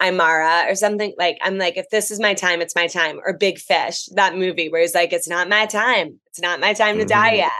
[0.00, 1.14] Aymara or something.
[1.18, 3.20] Like, I'm like, if this is my time, it's my time.
[3.24, 6.20] Or Big Fish, that movie where he's like, it's not my time.
[6.26, 7.36] It's not my time to die Mhm.
[7.38, 7.52] yet.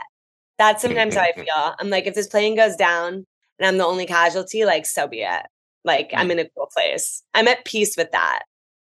[0.57, 1.75] That's sometimes how I feel.
[1.79, 3.25] I'm like, if this plane goes down
[3.59, 5.45] and I'm the only casualty, like, so be it.
[5.83, 7.23] Like, I'm in a cool place.
[7.33, 8.43] I'm at peace with that.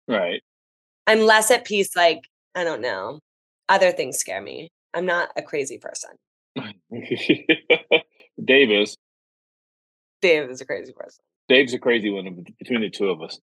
[0.09, 0.43] Right.
[1.07, 2.21] I'm less at peace, like,
[2.55, 3.21] I don't know.
[3.69, 4.71] Other things scare me.
[4.93, 6.11] I'm not a crazy person.
[8.45, 8.97] Davis.
[10.21, 11.25] Dave is a crazy person.
[11.49, 13.39] Dave's a crazy one between the two of us.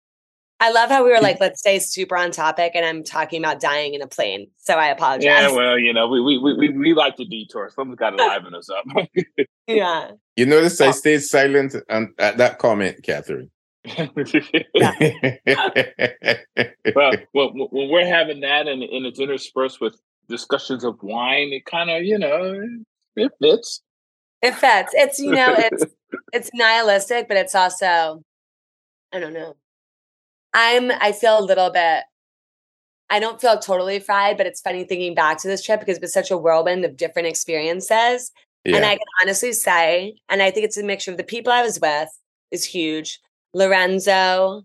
[0.62, 3.58] I love how we were like, let's stay super on topic, and I'm talking about
[3.60, 4.46] dying in a plane.
[4.58, 5.24] So I apologize.
[5.24, 7.68] Yeah, well, you know, we we we, we like to detour.
[7.74, 8.84] Someone's got to liven us up.
[9.66, 10.12] yeah.
[10.36, 13.50] You notice I stayed silent on, at that comment, Catherine.
[13.98, 14.14] well,
[17.34, 21.90] well, when we're having that and, and it's interspersed with discussions of wine, it kind
[21.90, 22.62] of, you know,
[23.16, 23.82] it fits.
[24.42, 24.92] It fits.
[24.94, 25.84] It's you know, it's
[26.32, 28.22] it's nihilistic, but it's also,
[29.12, 29.54] I don't know.
[30.52, 32.04] I'm I feel a little bit
[33.12, 36.02] I don't feel totally fried, but it's funny thinking back to this trip because it
[36.02, 38.32] was such a whirlwind of different experiences.
[38.64, 38.76] Yeah.
[38.76, 41.62] And I can honestly say, and I think it's a mixture of the people I
[41.62, 42.08] was with
[42.50, 43.20] is huge.
[43.52, 44.62] Lorenzo,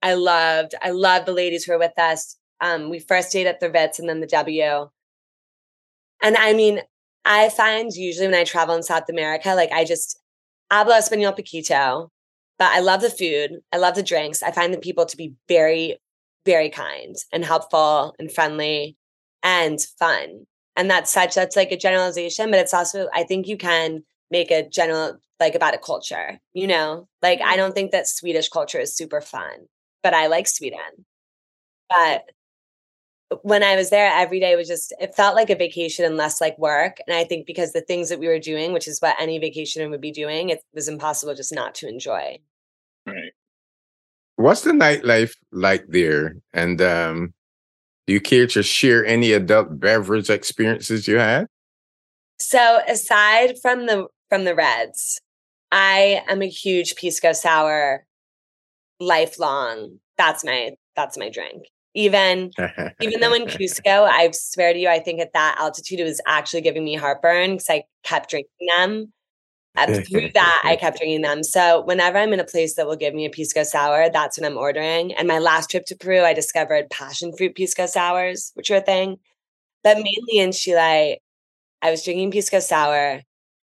[0.00, 0.76] I loved.
[0.80, 2.36] I loved the ladies who were with us.
[2.60, 4.88] Um, we first stayed at the Ritz and then the W.
[6.22, 6.82] And I mean,
[7.24, 10.18] I find usually when I travel in South America, like I just
[10.72, 12.08] hablo español poquito,
[12.58, 13.60] but I love the food.
[13.72, 14.42] I love the drinks.
[14.42, 15.98] I find the people to be very,
[16.44, 18.96] very kind and helpful and friendly
[19.42, 20.46] and fun.
[20.76, 24.50] And that's such, that's like a generalization, but it's also, I think you can make
[24.50, 27.08] a general, like about a culture, you know?
[27.20, 27.56] Like, I mm-hmm.
[27.56, 29.66] don't think that Swedish culture is super fun,
[30.02, 31.04] but I like Sweden.
[31.90, 32.30] But
[33.42, 36.40] when I was there, every day was just, it felt like a vacation and less
[36.40, 36.98] like work.
[37.06, 39.88] And I think because the things that we were doing, which is what any vacationer
[39.90, 42.38] would be doing, it was impossible just not to enjoy.
[43.06, 43.32] Right.
[44.36, 46.36] What's the nightlife like there?
[46.52, 47.34] And um,
[48.06, 51.46] do you care to share any adult beverage experiences you had?
[52.38, 55.20] So aside from the from the Reds,
[55.70, 58.04] I am a huge pisco sour
[58.98, 59.98] lifelong.
[60.18, 61.64] That's my that's my drink.
[61.94, 62.50] Even
[63.00, 66.20] even though in Cusco, I swear to you, I think at that altitude it was
[66.26, 69.12] actually giving me heartburn because I kept drinking them.
[69.74, 71.42] Uh, and through that, I kept drinking them.
[71.42, 74.46] So whenever I'm in a place that will give me a pisco sour, that's what
[74.46, 75.14] I'm ordering.
[75.14, 78.80] And my last trip to Peru, I discovered passion fruit pisco sours, which are a
[78.82, 79.18] thing.
[79.82, 81.20] But mainly in Chile,
[81.80, 83.22] I was drinking pisco sour,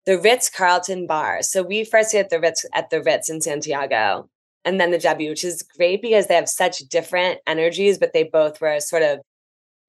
[0.05, 1.41] the Ritz Carlton bar.
[1.41, 4.29] So we first at the Ritz at the Ritz in Santiago,
[4.65, 8.23] and then the W, which is great because they have such different energies, but they
[8.23, 9.19] both were sort of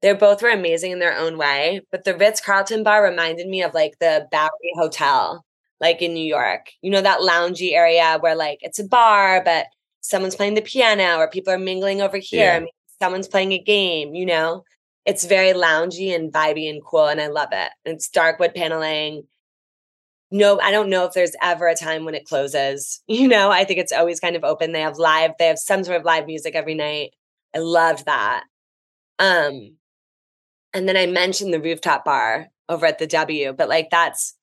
[0.02, 1.80] they both were amazing in their own way.
[1.90, 5.44] But the Ritz Carlton bar reminded me of like the Bowery Hotel,
[5.80, 6.66] like in New York.
[6.82, 9.66] You know, that loungy area where like it's a bar, but
[10.02, 12.60] someone's playing the piano or people are mingling over here.
[12.60, 12.66] Yeah.
[13.00, 14.64] someone's playing a game, you know?
[15.04, 17.06] It's very loungy and vibey and cool.
[17.06, 17.70] And I love it.
[17.84, 19.24] It's dark wood paneling
[20.30, 23.00] no, I don't know if there's ever a time when it closes.
[23.08, 24.72] You know, I think it's always kind of open.
[24.72, 27.12] They have live, they have some sort of live music every night.
[27.54, 28.44] I loved that.
[29.18, 29.76] Um,
[30.74, 34.34] and then I mentioned the rooftop bar over at the W, but like that's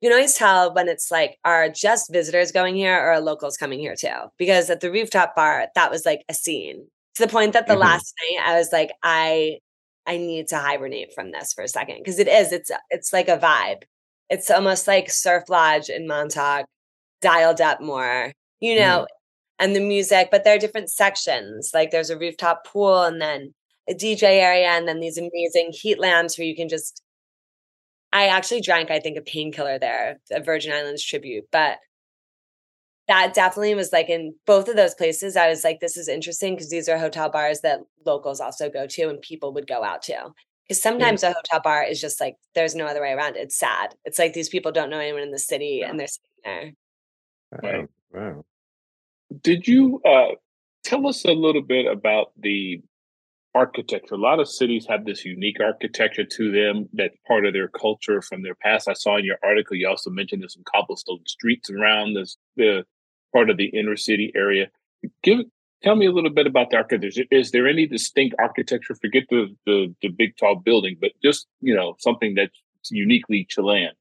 [0.00, 3.56] you can always tell when it's like are just visitors going here or are locals
[3.56, 4.30] coming here too.
[4.36, 6.86] Because at the rooftop bar, that was like a scene.
[7.16, 7.82] To the point that the mm-hmm.
[7.82, 9.58] last night I was like, I
[10.06, 12.04] I need to hibernate from this for a second.
[12.04, 13.82] Cause it is, it's it's like a vibe.
[14.30, 16.66] It's almost like Surf Lodge in Montauk,
[17.20, 18.80] dialed up more, you mm.
[18.80, 19.06] know, mm.
[19.58, 21.70] and the music, but there are different sections.
[21.74, 23.54] Like there's a rooftop pool and then
[23.88, 27.02] a DJ area, and then these amazing heat lamps where you can just.
[28.10, 31.76] I actually drank, I think, a painkiller there, a Virgin Islands tribute, but
[33.08, 35.36] that definitely was like in both of those places.
[35.36, 38.86] I was like, this is interesting because these are hotel bars that locals also go
[38.86, 40.30] to and people would go out to.
[40.68, 41.30] Because sometimes yeah.
[41.30, 43.36] a hotel bar is just like there's no other way around.
[43.36, 43.94] It's sad.
[44.04, 45.90] It's like these people don't know anyone in the city yeah.
[45.90, 46.72] and they're sitting there.
[47.62, 47.88] Wow.
[48.12, 48.44] wow.
[49.42, 50.34] Did you uh,
[50.84, 52.82] tell us a little bit about the
[53.54, 54.14] architecture?
[54.14, 58.20] A lot of cities have this unique architecture to them that's part of their culture
[58.20, 58.88] from their past.
[58.88, 62.84] I saw in your article you also mentioned there's some cobblestone streets around this the
[63.32, 64.66] part of the inner city area.
[65.22, 65.40] Give
[65.82, 67.24] Tell me a little bit about the architecture.
[67.30, 68.96] Is there any distinct architecture?
[69.00, 72.58] Forget the, the, the big tall building, but just you know something that's
[72.90, 73.92] uniquely Chilean.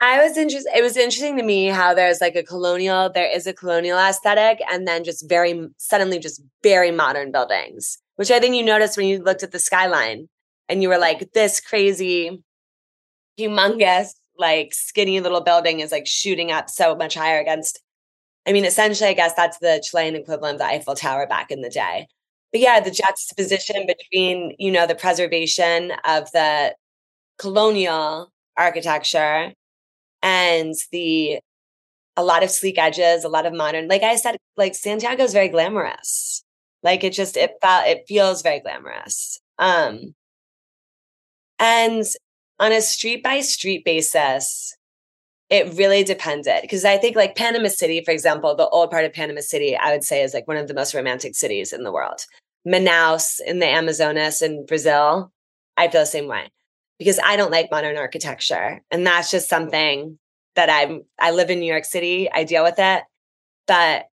[0.00, 0.76] I was interested.
[0.76, 4.60] It was interesting to me how there's like a colonial, there is a colonial aesthetic,
[4.70, 9.06] and then just very suddenly just very modern buildings, which I think you noticed when
[9.06, 10.28] you looked at the skyline
[10.68, 12.42] and you were like, this crazy,
[13.38, 17.80] humongous, like skinny little building is like shooting up so much higher against
[18.46, 21.60] I mean, essentially, I guess that's the Chilean equivalent of the Eiffel Tower back in
[21.62, 22.08] the day.
[22.50, 26.74] But yeah, the juxtaposition between, you know, the preservation of the
[27.38, 29.52] colonial architecture
[30.22, 31.40] and the
[32.16, 33.88] a lot of sleek edges, a lot of modern.
[33.88, 36.44] Like I said, like Santiago is very glamorous.
[36.82, 39.40] Like it just it felt it feels very glamorous.
[39.58, 40.14] Um
[41.58, 42.04] and
[42.58, 44.76] on a street by street basis,
[45.52, 49.12] it really depended because I think like Panama City, for example, the old part of
[49.12, 51.92] Panama City, I would say is like one of the most romantic cities in the
[51.92, 52.24] world.
[52.66, 55.30] Manaus in the Amazonas in Brazil,
[55.76, 56.50] I feel the same way
[56.98, 58.80] because I don't like modern architecture.
[58.90, 60.18] And that's just something
[60.56, 63.02] that I'm, I live in New York City, I deal with it,
[63.66, 64.06] but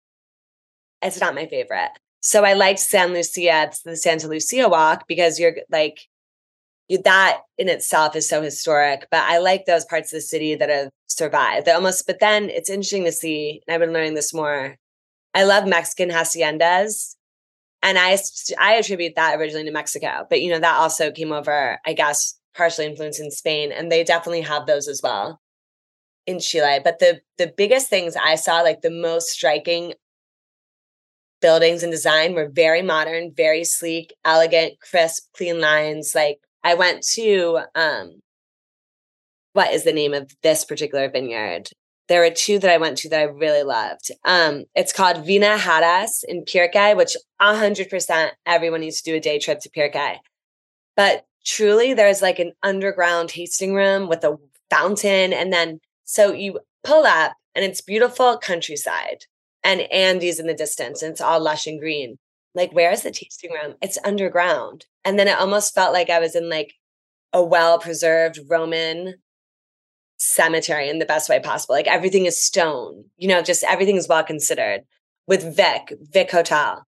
[1.03, 1.91] it's not my favorite.
[2.20, 5.99] So I liked San Lucia, the Santa Lucia walk because you're like,
[7.05, 9.09] that in itself is so historic.
[9.11, 11.68] But I like those parts of the city that have survived.
[11.68, 14.76] Almost, but then it's interesting to see, and I've been learning this more.
[15.34, 17.16] I love Mexican haciendas
[17.82, 18.18] and I
[18.59, 22.34] I attribute that originally to Mexico, but you know that also came over, I guess,
[22.55, 25.41] partially influenced in Spain, and they definitely have those as well
[26.26, 26.80] in Chile.
[26.82, 29.95] But the the biggest things I saw, like the most striking
[31.41, 36.12] buildings and design, were very modern, very sleek, elegant, crisp, clean lines.
[36.14, 38.21] Like I went to um,
[39.53, 41.69] what is the name of this particular vineyard?
[42.09, 44.11] there were two that I went to that I really loved.
[44.25, 49.39] Um, it's called Viña Haras in Pirque, which 100% everyone needs to do a day
[49.39, 50.19] trip to Pirque.
[50.95, 54.37] But truly, there's like an underground tasting room with a
[54.71, 55.33] fountain.
[55.33, 59.25] And then, so you pull up and it's beautiful countryside
[59.64, 62.19] and Andes in the distance, and it's all lush and green.
[62.57, 63.74] Like, where's the tasting room?
[63.82, 64.86] It's underground.
[65.04, 66.72] And then it almost felt like I was in like
[67.32, 69.16] a well preserved Roman
[70.16, 71.74] cemetery in the best way possible.
[71.74, 74.80] Like everything is stone, you know, just everything is well considered.
[75.28, 76.86] With VIK, VIK Hotel.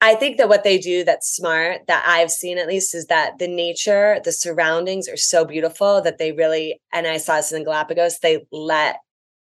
[0.00, 3.38] I think that what they do that's smart, that I've seen at least, is that
[3.38, 7.60] the nature, the surroundings are so beautiful that they really, and I saw this in
[7.60, 8.96] the Galapagos, they let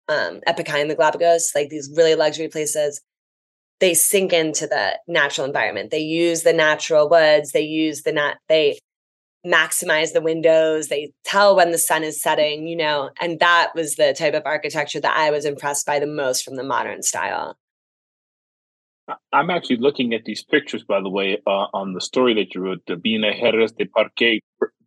[0.10, 3.02] um in the Galapagos, like these really luxury places,
[3.82, 5.92] they sink into the natural environment.
[5.92, 8.80] They use the natural woods, they use the nat they
[9.46, 13.96] maximize the windows they tell when the sun is setting you know and that was
[13.96, 17.58] the type of architecture that i was impressed by the most from the modern style.
[19.34, 22.62] I'm actually looking at these pictures by the way uh, on the story that you
[22.62, 24.40] wrote the Viña Haras de Pirque.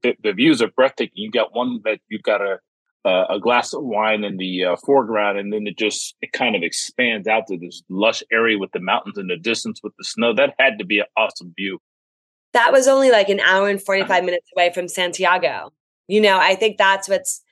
[0.03, 1.13] The, the, views are breathtaking.
[1.17, 2.59] You got one that you've got a
[3.05, 6.57] uh, a glass of wine in the uh, foreground and then it just it kind
[6.57, 10.05] of expands out to this lush area with the mountains in the distance with the
[10.05, 11.79] snow that had to be an awesome view
[12.55, 15.73] that was only like an hour and 45 minutes away from Santiago.
[16.09, 17.43] You know, I think that's what's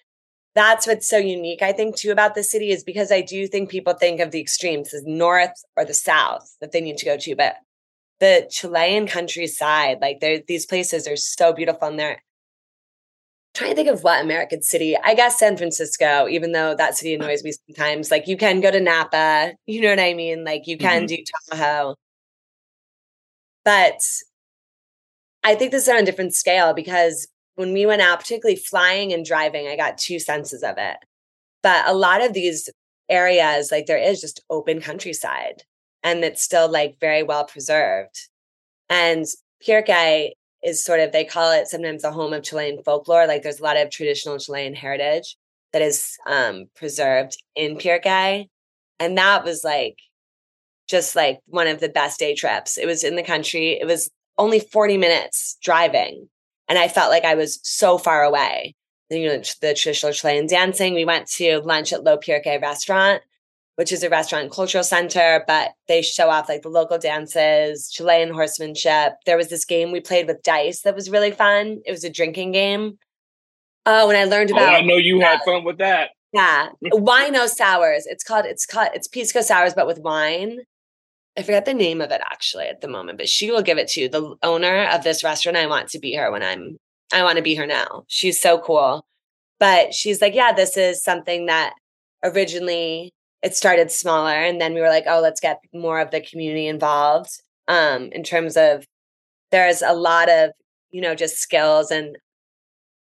[0.54, 3.70] that's what's so unique, I think, too, about the city is because I do think
[3.70, 7.16] people think of the extremes as north or the south that they need to go
[7.16, 7.34] to.
[7.34, 7.56] But
[8.20, 12.22] the Chilean countryside, like these places are so beautiful and they're
[13.54, 14.96] trying to think of what American city.
[14.96, 18.10] I guess San Francisco, even though that city annoys me sometimes.
[18.10, 20.44] Like you can go to Napa, you know what I mean?
[20.44, 21.16] Like you can mm-hmm.
[21.16, 21.94] do Tahoe.
[23.64, 24.00] But
[25.44, 29.12] I think this is on a different scale because when we went out, particularly flying
[29.12, 30.96] and driving, I got two senses of it.
[31.62, 32.70] But a lot of these
[33.08, 35.62] areas, like there is just open countryside
[36.02, 38.28] and it's still like very well preserved.
[38.88, 39.26] And
[39.64, 40.32] Pirque
[40.62, 43.26] is sort of, they call it sometimes the home of Chilean folklore.
[43.26, 45.36] Like there's a lot of traditional Chilean heritage
[45.72, 48.48] that is um, preserved in Pirque.
[49.00, 49.98] And that was like,
[50.88, 52.76] just like one of the best day trips.
[52.76, 53.78] It was in the country.
[53.80, 56.28] It was only 40 minutes driving.
[56.68, 58.74] And I felt like I was so far away.
[59.10, 60.94] You know, the traditional Chilean dancing.
[60.94, 63.22] We went to lunch at Lo Pirque restaurant,
[63.82, 67.90] which is a restaurant and cultural center, but they show off like the local dances,
[67.90, 69.14] Chilean horsemanship.
[69.26, 71.80] There was this game we played with dice that was really fun.
[71.84, 73.00] It was a drinking game.
[73.84, 74.72] Oh, and I learned about.
[74.72, 76.10] Oh, I know you had fun with that.
[76.32, 78.06] Yeah, wino sours.
[78.06, 78.46] It's called.
[78.46, 78.90] It's called.
[78.94, 80.60] It's pisco sours, but with wine.
[81.36, 83.88] I forget the name of it actually at the moment, but she will give it
[83.88, 85.58] to the owner of this restaurant.
[85.58, 86.76] I want to be her when I'm,
[87.12, 88.04] I want to be her now.
[88.06, 89.04] She's so cool.
[89.58, 91.72] But she's like, yeah, this is something that
[92.22, 93.12] originally
[93.42, 94.34] it started smaller.
[94.34, 97.30] And then we were like, oh, let's get more of the community involved.
[97.68, 98.84] Um, in terms of
[99.50, 100.50] there's a lot of,
[100.90, 102.16] you know, just skills and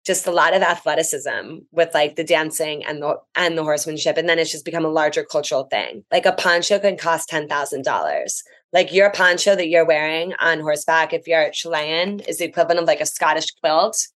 [0.04, 4.28] just a lot of athleticism with like the dancing and the and the horsemanship and
[4.28, 6.04] then it's just become a larger cultural thing.
[6.10, 11.28] Like a poncho can cost $10,000 like your poncho that you're wearing on horseback if
[11.28, 14.08] you're Chilean is the equivalent of like a Scottish quilt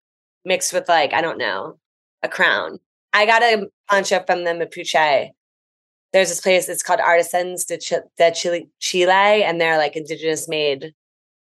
[0.45, 1.79] mixed with like I don't know
[2.23, 2.79] a crown.
[3.13, 5.31] I got a poncho from the Mapuche
[6.13, 10.49] there's this place it's called Artisans de, Ch- de Chile, Chile and they're like indigenous
[10.49, 10.95] made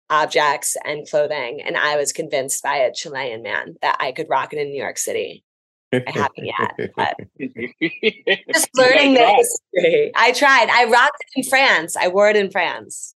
[0.10, 1.62] objects and clothing.
[1.62, 4.82] And I was convinced by a Chilean man that I could rock it in New
[4.82, 5.43] York City.
[5.91, 7.16] I haven't yet, but
[8.54, 10.12] just learning the history.
[10.16, 10.70] I tried.
[10.70, 11.95] I rocked it in France.
[11.95, 13.16] I wore it in France.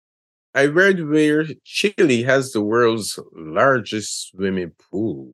[0.53, 5.33] I read where Chile has the world's largest swimming pool,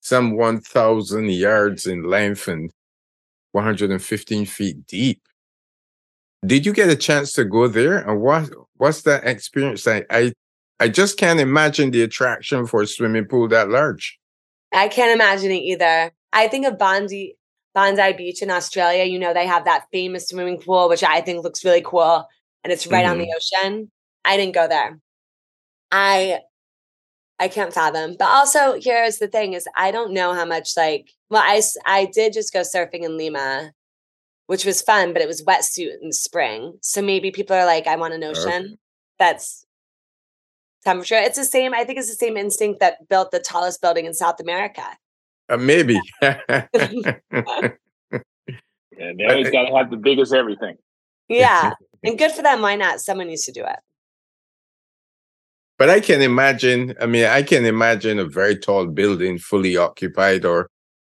[0.00, 2.70] some 1,000 yards in length and
[3.56, 5.22] 115 feet deep.
[6.44, 7.96] Did you get a chance to go there?
[7.96, 10.06] And what what's that experience like?
[10.10, 10.32] I
[10.78, 14.18] I just can't imagine the attraction for a swimming pool that large.
[14.72, 16.12] I can't imagine it either.
[16.32, 17.36] I think of Bondi
[17.74, 19.04] Bondi Beach in Australia.
[19.04, 22.28] You know, they have that famous swimming pool, which I think looks really cool,
[22.62, 23.12] and it's right mm-hmm.
[23.12, 23.64] on the mm-hmm.
[23.66, 23.90] ocean.
[24.24, 25.00] I didn't go there.
[25.90, 26.40] I
[27.38, 28.16] I can't fathom.
[28.18, 31.10] But also, here's the thing: is I don't know how much like.
[31.30, 33.72] Well, I I did just go surfing in Lima,
[34.46, 36.78] which was fun, but it was wetsuit in spring.
[36.82, 38.64] So maybe people are like, I want an ocean.
[38.64, 38.76] Okay.
[39.18, 39.66] That's
[40.84, 41.16] temperature.
[41.16, 41.74] It's the same.
[41.74, 44.84] I think it's the same instinct that built the tallest building in South America.
[45.48, 46.00] Uh, maybe.
[46.22, 47.06] yeah, they
[49.28, 50.76] always got to have the biggest everything.
[51.28, 51.72] Yeah,
[52.04, 52.62] and good for them.
[52.62, 53.00] Why not?
[53.00, 53.78] Someone needs to do it.
[55.78, 56.94] But I can imagine.
[57.00, 60.70] I mean, I can imagine a very tall building fully occupied or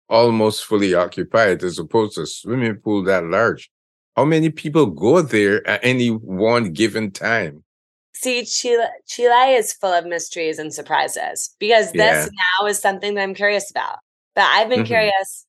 [0.08, 3.70] almost fully occupied, as opposed to a swimming pool that large.
[4.16, 7.64] How many people go there at any one given time?
[8.12, 12.26] See, Chile, Chile is full of mysteries and surprises because this yeah.
[12.60, 13.98] now is something that I'm curious about.
[14.34, 14.86] But I've been mm-hmm.
[14.86, 15.46] curious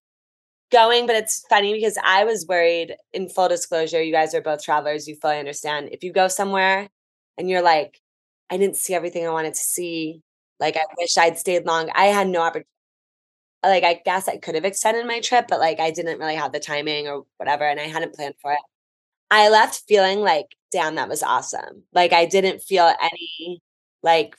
[0.72, 4.64] going, but it's funny because I was worried in full disclosure, you guys are both
[4.64, 5.90] travelers, you fully understand.
[5.92, 6.88] If you go somewhere
[7.38, 8.01] and you're like,
[8.52, 10.22] I didn't see everything I wanted to see,
[10.60, 11.90] like I wish I'd stayed long.
[11.96, 12.68] I had no opportunity.
[13.64, 16.52] Like I guess I could have extended my trip, but like I didn't really have
[16.52, 18.60] the timing or whatever, and I hadn't planned for it.
[19.32, 21.84] I left feeling like, damn, that was awesome.
[21.94, 23.62] Like I didn't feel any
[24.04, 24.36] like,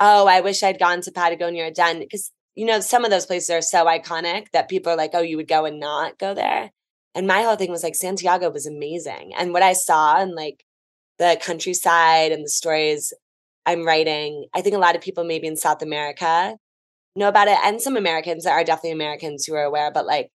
[0.00, 3.26] oh, I wish I'd gone to Patagonia or done because you know some of those
[3.26, 6.34] places are so iconic that people are like, oh, you would go and not go
[6.34, 6.70] there.
[7.14, 10.64] And my whole thing was like Santiago was amazing, and what I saw and like
[11.18, 13.12] the countryside and the stories
[13.66, 16.56] I'm writing, I think a lot of people maybe in South America
[17.16, 20.30] know about it, and some Americans there are definitely Americans who are aware, but like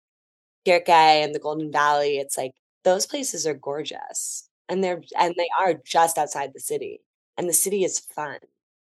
[0.66, 2.52] Pirque and the Golden Valley, it's like
[2.84, 7.00] those places are gorgeous and they're and they are just outside the city
[7.36, 8.38] and the city is fun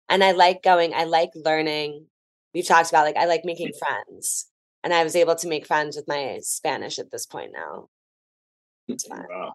[0.09, 2.05] and i like going i like learning
[2.53, 4.47] we've talked about like i like making friends
[4.83, 7.87] and i was able to make friends with my spanish at this point now
[8.89, 9.53] mm, fun wow.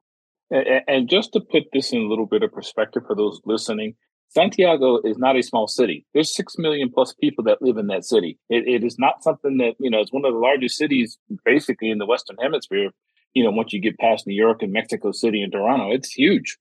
[0.50, 3.94] and, and just to put this in a little bit of perspective for those listening
[4.30, 6.04] Santiago is not a small city.
[6.12, 8.38] There's six million plus people that live in that city.
[8.50, 10.00] It, it is not something that you know.
[10.00, 12.90] It's one of the largest cities, basically in the Western Hemisphere
[13.34, 16.58] you know, once you get past New York and Mexico City and Toronto, it's huge.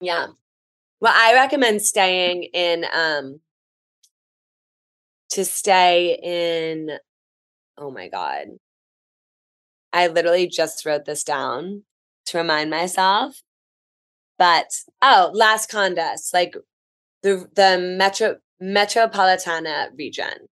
[0.00, 0.28] Yeah.
[1.00, 3.40] Well, I recommend staying in um
[5.30, 6.98] to stay in
[7.76, 8.46] oh my god.
[9.92, 11.82] I literally just wrote this down
[12.26, 13.42] to remind myself.
[14.38, 14.66] But
[15.02, 16.54] oh, Las Condes, like
[17.22, 20.48] the the metro metropolitana region.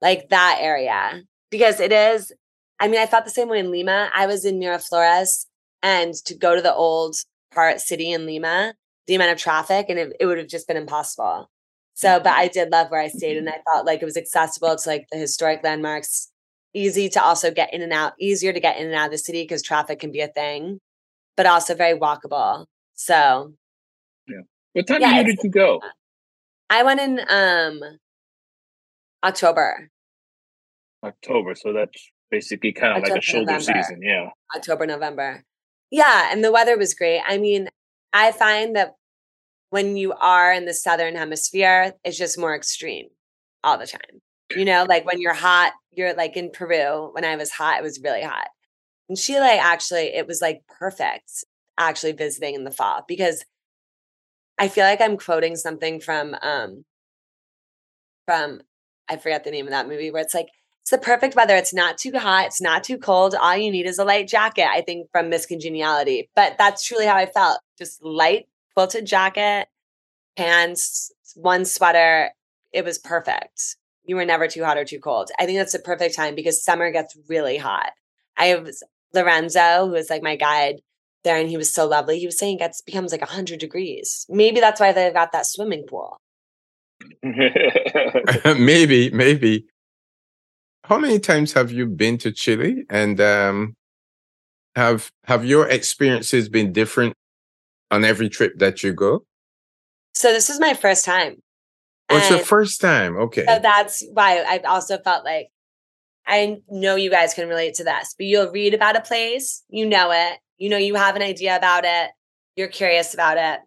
[0.00, 2.32] Like that area because it is
[2.80, 4.10] I mean, I felt the same way in Lima.
[4.14, 5.46] I was in Miraflores
[5.82, 7.16] and to go to the old
[7.54, 8.74] part city in Lima,
[9.06, 11.48] the amount of traffic and it, it would have just been impossible.
[11.94, 12.40] So, but mm-hmm.
[12.40, 15.06] I did love where I stayed and I felt like it was accessible to like
[15.12, 16.30] the historic landmarks,
[16.74, 19.18] easy to also get in and out, easier to get in and out of the
[19.18, 20.80] city because traffic can be a thing,
[21.36, 22.66] but also very walkable.
[22.94, 23.54] So,
[24.28, 24.42] yeah.
[24.72, 25.80] What time yeah, of year did you go?
[26.70, 27.80] I went in um
[29.22, 29.90] October.
[31.04, 31.54] October.
[31.54, 33.82] So that's basically kind of like a shoulder November.
[33.82, 34.00] season.
[34.02, 34.30] Yeah.
[34.56, 35.44] October, November.
[35.90, 36.28] Yeah.
[36.32, 37.20] And the weather was great.
[37.26, 37.68] I mean,
[38.12, 38.94] I find that
[39.70, 43.06] when you are in the southern hemisphere, it's just more extreme
[43.62, 44.20] all the time.
[44.54, 47.10] You know, like when you're hot, you're like in Peru.
[47.12, 48.48] When I was hot, it was really hot.
[49.08, 51.44] In Chile, actually, it was like perfect
[51.78, 53.44] actually visiting in the fall because
[54.58, 56.84] I feel like I'm quoting something from um
[58.26, 58.60] from
[59.08, 60.48] I forget the name of that movie where it's like
[60.82, 61.56] it's the perfect weather.
[61.56, 62.46] It's not too hot.
[62.46, 63.34] It's not too cold.
[63.34, 66.28] All you need is a light jacket, I think, from Miss Congeniality.
[66.36, 67.58] But that's truly how I felt.
[67.78, 69.68] Just light quilted jacket,
[70.36, 72.30] pants, one sweater.
[72.72, 73.76] It was perfect.
[74.04, 75.30] You were never too hot or too cold.
[75.38, 77.92] I think that's the perfect time because summer gets really hot.
[78.36, 78.68] I have
[79.14, 80.80] Lorenzo, who is like my guide
[81.24, 82.18] there, and he was so lovely.
[82.18, 84.26] He was saying it gets becomes like 100 degrees.
[84.28, 86.20] Maybe that's why they've got that swimming pool.
[87.22, 89.66] maybe, maybe
[90.84, 92.84] how many times have you been to Chile?
[92.90, 93.74] And um,
[94.76, 97.14] have have your experiences been different
[97.90, 99.24] on every trip that you go?
[100.14, 101.36] So this is my first time.
[102.10, 103.16] Oh, it's your first time.
[103.16, 103.44] Okay.
[103.46, 105.48] So that's why I also felt like
[106.26, 109.86] I know you guys can relate to this, but you'll read about a place, you
[109.86, 112.10] know it, you know you have an idea about it,
[112.56, 113.60] you're curious about it,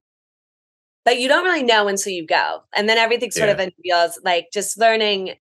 [1.05, 3.53] but you don't really know until you go, and then everything sort yeah.
[3.53, 4.19] of unveils.
[4.23, 5.35] Like just learning.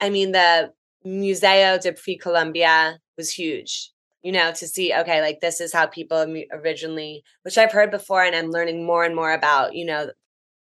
[0.00, 0.72] I mean, the
[1.04, 3.90] Museo de Pre Columbia was huge.
[4.22, 8.22] You know, to see okay, like this is how people originally, which I've heard before,
[8.22, 9.74] and I'm learning more and more about.
[9.74, 10.10] You know,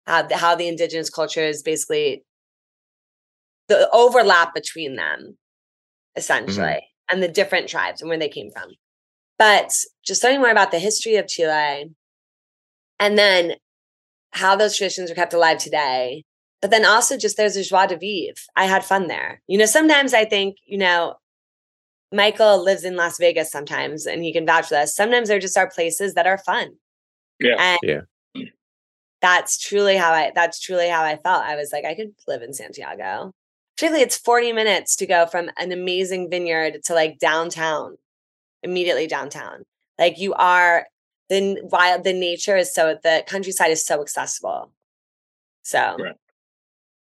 [0.08, 2.24] how the, how the indigenous culture is basically
[3.68, 6.20] the overlap between them, mm-hmm.
[6.20, 7.14] essentially, mm-hmm.
[7.14, 8.70] and the different tribes and where they came from.
[9.38, 9.74] But
[10.06, 11.92] just learning more about the history of Chile,
[13.00, 13.56] and then
[14.32, 16.24] how those traditions are kept alive today.
[16.62, 18.36] But then also just there's a joie de vivre.
[18.56, 19.42] I had fun there.
[19.48, 21.16] You know, sometimes I think, you know,
[22.12, 24.96] Michael lives in Las Vegas sometimes and he can vouch for this.
[24.96, 26.70] Sometimes there just are places that are fun.
[27.40, 27.56] Yeah.
[27.60, 28.02] And yeah.
[29.22, 31.44] That's truly how I that's truly how I felt.
[31.44, 33.32] I was like, I could live in Santiago.
[33.76, 37.98] Particularly it's 40 minutes to go from an amazing vineyard to like downtown,
[38.64, 39.64] immediately downtown.
[40.00, 40.88] Like you are
[41.30, 44.72] the wild the nature is so the countryside is so accessible.
[45.64, 46.16] So right.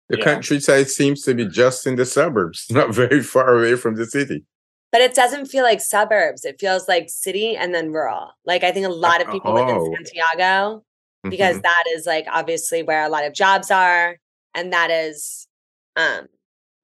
[0.10, 0.24] the yeah.
[0.24, 4.46] countryside seems to be just in the suburbs, not very far away from the city
[4.92, 6.46] but it doesn't feel like suburbs.
[6.46, 8.32] It feels like city and then rural.
[8.46, 9.56] Like I think a lot of people oh.
[9.56, 9.96] live in oh.
[9.96, 10.84] Santiago
[11.24, 11.62] because mm-hmm.
[11.62, 14.18] that is like obviously where a lot of jobs are,
[14.56, 15.48] and that is
[15.96, 16.28] um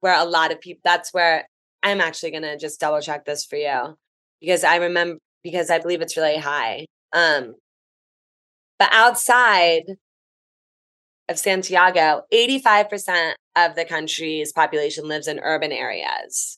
[0.01, 0.81] where a lot of people.
[0.83, 1.49] That's where
[1.81, 3.97] I'm actually gonna just double check this for you
[4.39, 6.85] because I remember because I believe it's really high.
[7.13, 7.55] Um,
[8.79, 9.83] but outside
[11.29, 16.57] of Santiago, 85% of the country's population lives in urban areas.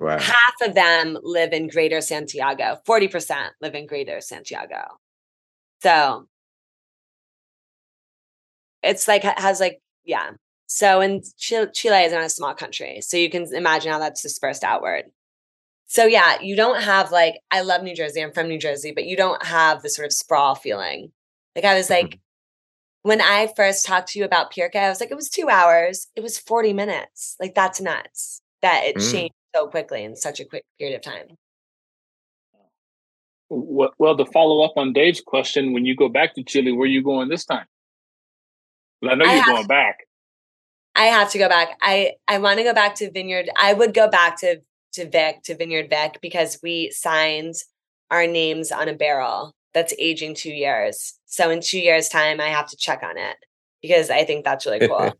[0.00, 0.18] Wow.
[0.18, 2.78] Half of them live in Greater Santiago.
[2.86, 4.82] 40% live in Greater Santiago.
[5.82, 6.26] So
[8.82, 10.30] it's like has like yeah.
[10.66, 14.22] So in Chile, Chile is not a small country, so you can imagine how that's
[14.22, 15.04] dispersed outward.
[15.94, 18.20] So yeah, you don't have like I love New Jersey.
[18.20, 21.12] I'm from New Jersey, but you don't have the sort of sprawl feeling.
[21.54, 23.08] Like I was like mm-hmm.
[23.08, 26.08] when I first talked to you about Pirque, I was like it was 2 hours.
[26.16, 27.36] It was 40 minutes.
[27.38, 29.12] Like that's nuts that it mm.
[29.12, 31.36] changed so quickly in such a quick period of time.
[33.48, 36.90] Well, to follow up on Dave's question, when you go back to Chile, where are
[36.90, 37.66] you going this time?
[39.00, 40.08] Well, I know you're I going to, back.
[40.96, 41.78] I have to go back.
[41.80, 43.48] I I want to go back to Vineyard.
[43.56, 44.60] I would go back to
[44.94, 47.54] to VIK to Vineyard VIK because we signed
[48.10, 51.14] our names on a barrel that's aging two years.
[51.26, 53.36] So in two years' time, I have to check on it
[53.82, 55.12] because I think that's really cool.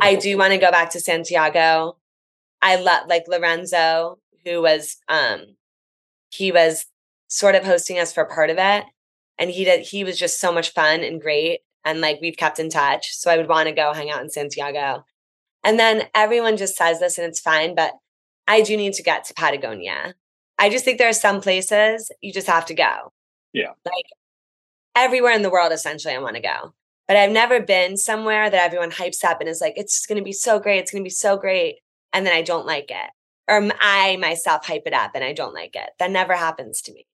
[0.00, 1.96] I do want to go back to Santiago.
[2.60, 5.56] I love like Lorenzo, who was um
[6.30, 6.86] he was
[7.28, 8.84] sort of hosting us for part of it.
[9.38, 12.58] And he did he was just so much fun and great and like we've kept
[12.58, 13.14] in touch.
[13.14, 15.04] So I would want to go hang out in Santiago.
[15.64, 17.92] And then everyone just says this and it's fine, but
[18.52, 20.14] I do need to get to Patagonia.
[20.58, 23.10] I just think there are some places you just have to go.
[23.54, 23.70] Yeah.
[23.86, 24.04] Like
[24.94, 26.74] everywhere in the world, essentially, I want to go.
[27.08, 30.24] But I've never been somewhere that everyone hypes up and is like, it's going to
[30.24, 30.80] be so great.
[30.80, 31.76] It's going to be so great.
[32.12, 33.10] And then I don't like it.
[33.48, 35.88] Or I myself hype it up and I don't like it.
[35.98, 37.06] That never happens to me.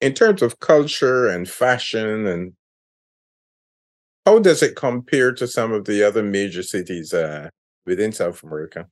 [0.00, 2.54] In terms of culture and fashion and
[4.24, 7.50] how does it compare to some of the other major cities uh,
[7.84, 8.86] within South America?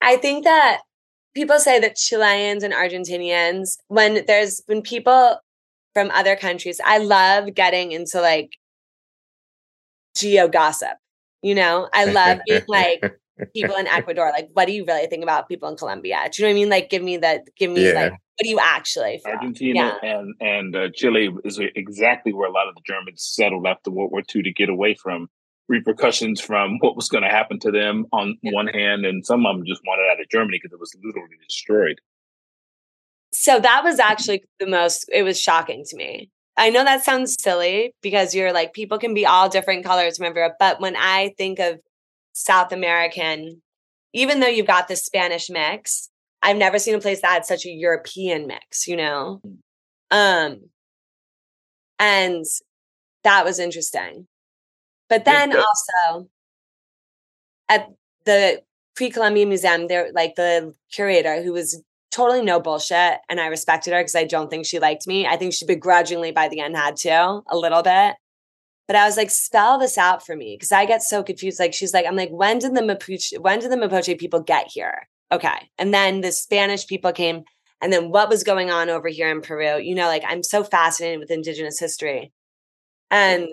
[0.00, 0.80] I think that
[1.34, 5.38] people say that Chileans and Argentinians, when there's when people
[5.94, 8.52] from other countries, I love getting into like
[10.16, 10.96] geo gossip.
[11.42, 13.04] You know, I love being like
[13.54, 14.30] people in Ecuador.
[14.30, 16.28] Like, what do you really think about people in Colombia?
[16.30, 16.68] Do you know what I mean?
[16.70, 17.48] Like, give me that.
[17.56, 18.02] Give me yeah.
[18.02, 19.20] like, what do you actually?
[19.24, 19.34] Feel?
[19.34, 20.18] Argentina yeah.
[20.18, 24.10] and and uh, Chile is exactly where a lot of the Germans settled after World
[24.12, 25.28] War II to get away from
[25.70, 29.56] repercussions from what was going to happen to them on one hand, and some of
[29.56, 32.00] them just wanted out of Germany because it was literally destroyed.
[33.32, 35.08] So that was actually the most.
[35.12, 36.30] It was shocking to me.
[36.56, 40.26] I know that sounds silly because you're like people can be all different colors from
[40.26, 41.78] everywhere, but when I think of
[42.32, 43.62] South American,
[44.12, 46.10] even though you've got the Spanish mix,
[46.42, 49.40] I've never seen a place that had such a European mix, you know?
[49.46, 49.56] Mm.
[50.52, 50.60] Um,
[51.98, 52.44] and
[53.24, 54.26] that was interesting.
[55.10, 56.28] But then also
[57.68, 57.88] at
[58.24, 58.62] the
[58.94, 64.00] pre-Columbian Museum, there like the curator who was totally no bullshit, and I respected her
[64.00, 65.26] because I don't think she liked me.
[65.26, 68.14] I think she begrudgingly by the end had to a little bit.
[68.86, 71.60] But I was like, spell this out for me because I get so confused.
[71.60, 74.68] Like she's like, I'm like, when did the Mapuche, when did the Mapuche people get
[74.68, 75.08] here?
[75.30, 75.70] Okay.
[75.78, 77.44] And then the Spanish people came.
[77.80, 79.78] And then what was going on over here in Peru?
[79.78, 82.32] You know, like I'm so fascinated with indigenous history.
[83.12, 83.48] And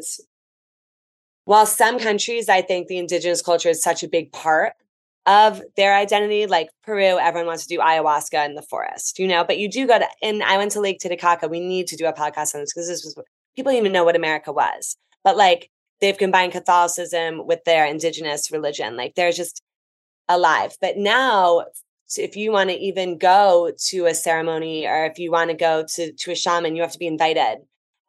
[1.47, 4.73] while some countries, I think the indigenous culture is such a big part
[5.25, 9.43] of their identity, like Peru, everyone wants to do ayahuasca in the forest, you know,
[9.43, 11.49] but you do go to, and I went to Lake Titicaca.
[11.49, 13.15] We need to do a podcast on this because this was,
[13.55, 14.95] people even know what America was
[15.27, 15.69] but like
[15.99, 18.95] they've combined Catholicism with their indigenous religion.
[18.95, 19.61] Like they're just
[20.29, 20.77] alive.
[20.79, 21.65] But now
[22.15, 25.83] if you want to even go to a ceremony or if you want to go
[25.95, 27.57] to to a shaman, you have to be invited.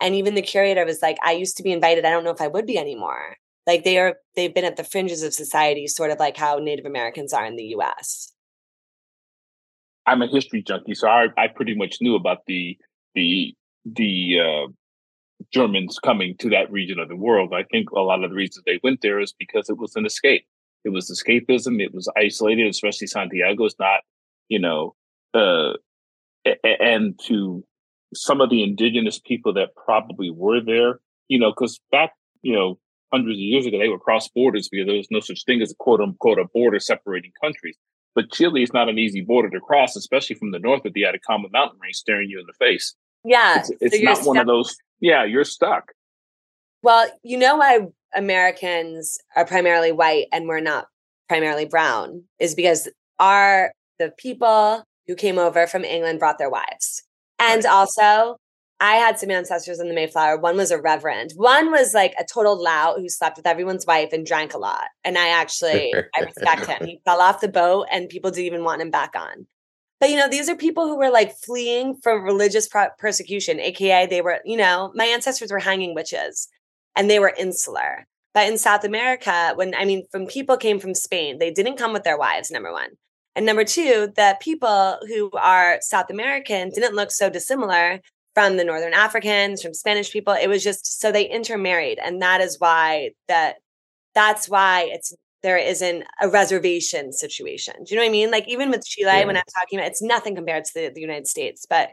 [0.01, 2.05] And even the curator was like, I used to be invited.
[2.05, 3.37] I don't know if I would be anymore.
[3.67, 6.87] Like they are, they've been at the fringes of society, sort of like how Native
[6.87, 8.33] Americans are in the US.
[10.07, 12.79] I'm a history junkie, so I, I pretty much knew about the
[13.15, 14.73] the the uh,
[15.53, 17.53] Germans coming to that region of the world.
[17.55, 20.07] I think a lot of the reasons they went there is because it was an
[20.07, 20.47] escape.
[20.85, 21.83] It was escapism.
[21.83, 24.01] It was isolated, especially Santiago is not,
[24.49, 24.95] you know,
[25.35, 25.75] uh,
[26.65, 27.65] and to
[28.15, 32.79] some of the indigenous people that probably were there, you know, because back, you know,
[33.13, 35.73] hundreds of years ago, they were cross borders because there was no such thing as
[35.73, 37.77] a quote unquote a border separating countries.
[38.15, 41.05] But Chile is not an easy border to cross, especially from the north with the
[41.05, 42.95] Atacama mountain range staring you in the face.
[43.25, 43.61] Yeah.
[43.61, 45.93] It's, it's so not one of those, yeah, you're stuck.
[46.83, 50.87] Well, you know why Americans are primarily white and we're not
[51.29, 52.89] primarily brown is because
[53.19, 57.03] our the people who came over from England brought their wives.
[57.39, 58.37] And also,
[58.81, 60.39] I had some ancestors in the Mayflower.
[60.39, 61.33] One was a reverend.
[61.35, 64.85] One was like a total lout who slept with everyone's wife and drank a lot.
[65.05, 66.79] And I actually, I respect him.
[66.87, 69.47] He fell off the boat and people didn't even want him back on.
[70.01, 74.07] But, you know, these are people who were like fleeing from religious pro- persecution, AKA
[74.07, 76.49] they were, you know, my ancestors were hanging witches
[76.95, 78.07] and they were insular.
[78.33, 81.93] But in South America, when I mean, from people came from Spain, they didn't come
[81.93, 82.91] with their wives, number one.
[83.39, 88.01] And number two, the people who are South American didn't look so dissimilar
[88.35, 90.35] from the Northern Africans, from Spanish people.
[90.35, 92.01] It was just so they intermarried.
[92.05, 93.59] And that is why that
[94.13, 95.15] that's why it's
[95.45, 97.75] there isn't a reservation situation.
[97.85, 98.33] Do you know what I mean?
[98.33, 99.25] Like even with Chile, yeah.
[99.25, 101.91] when I'm talking about it's nothing compared to the, the United States, but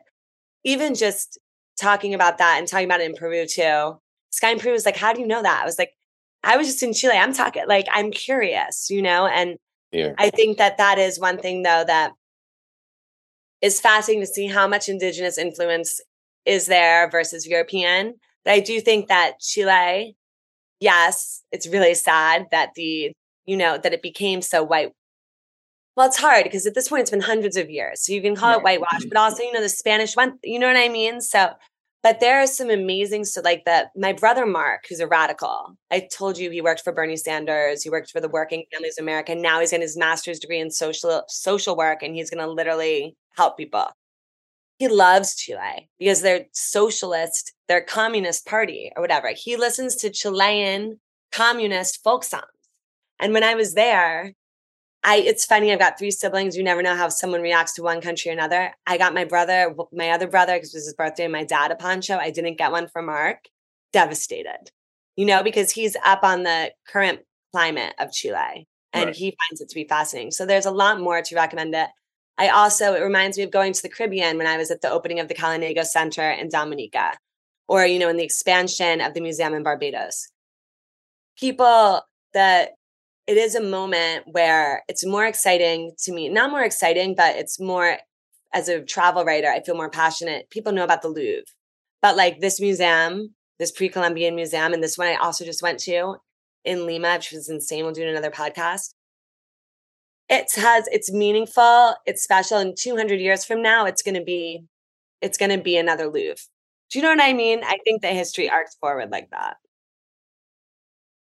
[0.64, 1.38] even just
[1.80, 4.00] talking about that and talking about it in Peru too.
[4.32, 5.62] Sky in Peru was like, How do you know that?
[5.62, 5.92] I was like,
[6.44, 7.16] I was just in Chile.
[7.16, 9.60] I'm talking like I'm curious, you know, and
[9.96, 10.14] yeah.
[10.18, 12.12] I think that that is one thing, though, that
[13.62, 16.02] is fascinating to see how much indigenous influence
[16.46, 18.16] is there versus European.
[18.44, 20.16] But I do think that Chile,
[20.80, 23.12] yes, it's really sad that the,
[23.46, 24.92] you know, that it became so white.
[25.96, 28.02] Well, it's hard because at this point it's been hundreds of years.
[28.02, 30.68] So you can call it whitewash, but also, you know, the Spanish one, you know
[30.68, 31.22] what I mean?
[31.22, 31.52] So
[32.06, 36.00] but there are some amazing so like that my brother mark who's a radical i
[36.00, 39.34] told you he worked for bernie sanders he worked for the working families of america
[39.34, 43.16] now he's getting his master's degree in social social work and he's going to literally
[43.36, 43.88] help people.
[44.78, 49.32] He loves chile because they're socialist they're communist party or whatever.
[49.36, 51.00] He listens to chilean
[51.32, 52.46] communist folk songs.
[53.20, 54.34] And when i was there
[55.06, 55.72] I it's funny.
[55.72, 56.58] I've got three siblings.
[56.58, 58.74] You never know how someone reacts to one country or another.
[58.86, 61.72] I got my brother, my other brother, because it was his birthday, and my dad
[61.72, 62.18] a poncho.
[62.18, 63.46] I didn't get one for Mark.
[63.94, 64.72] Devastated,
[65.16, 67.22] you know, because he's up on the current
[67.54, 69.16] climate of Chile and right.
[69.16, 70.32] he finds it to be fascinating.
[70.32, 71.88] So there's a lot more to recommend it.
[72.38, 74.92] I also, it reminds me of going to the Caribbean when I was at the
[74.92, 77.14] opening of the Kalinago Center in Dominica,
[77.70, 80.28] or, you know, in the expansion of the museum in Barbados.
[81.40, 82.02] People
[82.34, 82.72] that
[83.28, 86.30] it is a moment where it's more exciting to me.
[86.30, 87.98] Not more exciting, but it's more
[88.54, 90.50] as a travel writer, I feel more passionate.
[90.50, 91.44] People know about the Louvre,
[92.02, 96.16] but like this museum, this pre-Columbian museum, and this one I also just went to
[96.64, 97.84] in Lima, which was insane.
[97.84, 98.94] We'll do another podcast.
[100.30, 102.58] It has it's meaningful, it's special.
[102.58, 104.64] And 200 years from now, it's going to be,
[105.22, 106.36] it's going to be another Louvre.
[106.90, 107.62] Do you know what I mean?
[107.64, 109.58] I think the history arcs forward like that.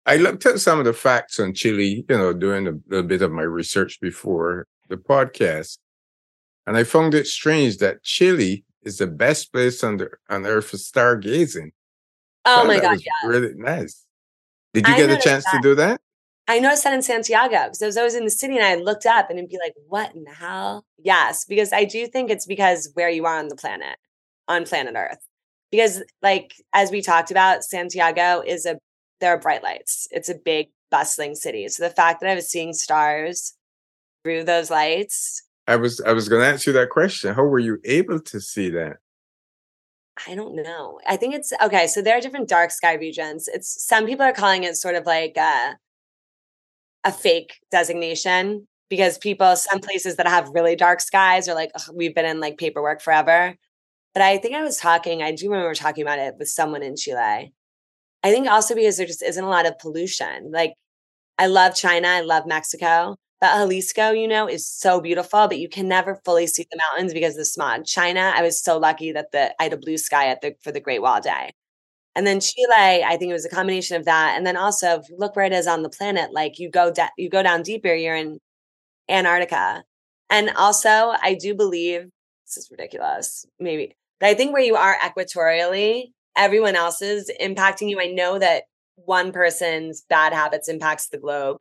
[0.09, 3.21] I looked at some of the facts on Chile, you know, doing a, a bit
[3.21, 5.77] of my research before the podcast.
[6.67, 10.71] And I found it strange that Chile is the best place on, the, on earth
[10.71, 11.73] for stargazing.
[12.47, 13.29] Oh my God, yeah.
[13.29, 14.07] Really nice.
[14.73, 15.53] Did you I get a chance that.
[15.57, 16.01] to do that?
[16.47, 19.05] I noticed that in Santiago because I was always in the city and I looked
[19.05, 20.87] up and it'd be like, what in the hell?
[20.97, 23.99] Yes, because I do think it's because where you are on the planet,
[24.49, 25.19] on planet Earth.
[25.71, 28.79] Because, like, as we talked about, Santiago is a
[29.21, 30.09] there are bright lights.
[30.11, 31.69] It's a big, bustling city.
[31.69, 33.55] So the fact that I was seeing stars
[34.25, 35.43] through those lights.
[35.67, 37.35] I was I was going to ask you that question.
[37.35, 38.97] How were you able to see that?
[40.27, 41.01] I don't know.
[41.07, 41.87] I think it's okay.
[41.87, 43.49] So there are different dark sky regions.
[43.49, 45.77] It's some people are calling it sort of like a,
[47.05, 52.15] a fake designation because people, some places that have really dark skies are like, we've
[52.15, 53.55] been in like paperwork forever.
[54.15, 56.97] But I think I was talking, I do remember talking about it with someone in
[56.97, 57.53] Chile.
[58.23, 60.51] I think also because there just isn't a lot of pollution.
[60.53, 60.75] Like
[61.39, 65.69] I love China, I love Mexico, but Jalisco, you know, is so beautiful, but you
[65.69, 67.87] can never fully see the mountains because of the smog.
[67.87, 70.73] China, I was so lucky that the I had a blue sky at the for
[70.73, 71.53] the Great Wall Day.
[72.17, 74.35] And then Chile, I think it was a combination of that.
[74.37, 76.33] And then also look where it is on the planet.
[76.33, 78.41] Like you go da- you go down deeper, you're in
[79.09, 79.85] Antarctica.
[80.31, 82.03] And also, I do believe
[82.47, 87.91] this is ridiculous, maybe, but I think where you are equatorially, everyone else is impacting
[87.91, 88.01] you.
[88.01, 88.65] I know that
[88.95, 91.59] one person's bad habits impacts the globe.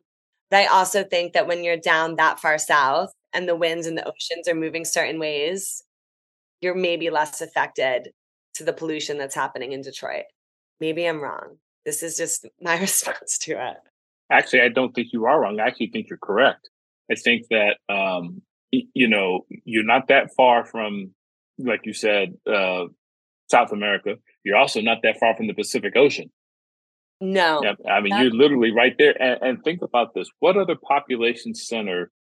[0.49, 3.97] But I also think that when you're down that far south and the winds and
[3.97, 5.83] the oceans are moving certain ways,
[6.61, 8.09] you're maybe less affected
[8.55, 10.23] to the pollution that's happening in Detroit.
[10.79, 11.57] Maybe I'm wrong.
[11.85, 13.77] This is just my response to it.
[14.31, 15.59] Actually, I don't think you are wrong.
[15.59, 16.69] I actually think you're correct.
[17.09, 21.11] I think that um, you know you're not that far from,
[21.57, 22.85] like you said, uh,
[23.49, 24.15] South America.
[24.47, 26.31] You're also not that far from the Pacific Ocean.
[27.19, 27.61] No.
[27.89, 29.21] I mean, you're literally right there.
[29.21, 30.29] And, and, think about this.
[30.39, 32.11] What other population center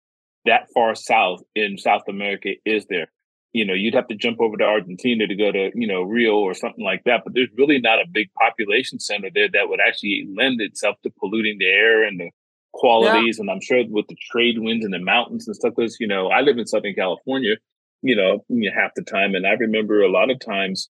[0.44, 3.06] that far south in South America is there?
[3.52, 6.34] You know, you'd have to jump over to Argentina to go to, you know, Rio
[6.38, 7.22] or something like that.
[7.22, 11.12] But there's really not a big population center there that would actually lend itself to
[11.20, 12.30] polluting the air and the
[12.72, 13.38] qualities.
[13.38, 16.28] And I'm sure with the trade winds and the mountains and stuff, because, you know,
[16.28, 17.54] I live in Southern California,
[18.02, 19.36] you know, half the time.
[19.36, 20.88] And I remember a lot of times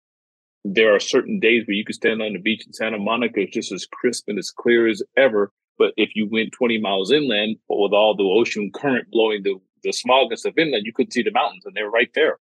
[0.63, 3.53] there are certain days where you can stand on the beach in Santa Monica, it's
[3.53, 5.51] just as crisp and as clear as ever.
[5.77, 9.91] But if you went 20 miles inland with all the ocean current blowing the, the
[9.91, 12.37] smog and stuff inland, you couldn't see the mountains and they're right there.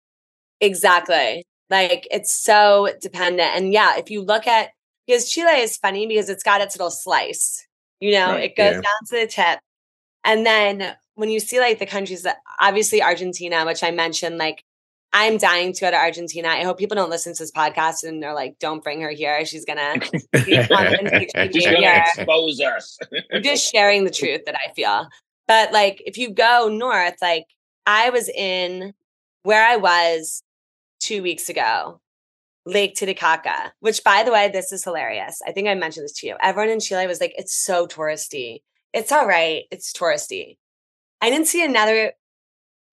[0.59, 1.45] Exactly.
[1.69, 3.55] Like it's so dependent.
[3.55, 4.69] And yeah, if you look at,
[5.05, 7.65] because Chile is funny because it's got its little slice,
[7.99, 8.81] you know, right, it goes yeah.
[8.81, 9.59] down to the tip.
[10.23, 14.63] And then when you see like the countries that obviously Argentina, which I mentioned, like
[15.13, 16.49] I'm dying to go to Argentina.
[16.49, 19.45] I hope people don't listen to this podcast and they're like, "Don't bring her here.
[19.45, 19.95] She's gonna,
[20.45, 22.99] She's gonna expose us."
[23.33, 25.07] I'm just sharing the truth that I feel.
[25.47, 27.45] But like, if you go north, like
[27.85, 28.93] I was in
[29.43, 30.43] where I was
[30.99, 32.01] two weeks ago,
[32.65, 33.71] Lake Titicaca.
[33.79, 35.39] Which, by the way, this is hilarious.
[35.47, 36.35] I think I mentioned this to you.
[36.41, 38.61] Everyone in Chile was like, "It's so touristy.
[38.93, 39.63] It's all right.
[39.71, 40.57] It's touristy."
[41.21, 42.11] I didn't see another.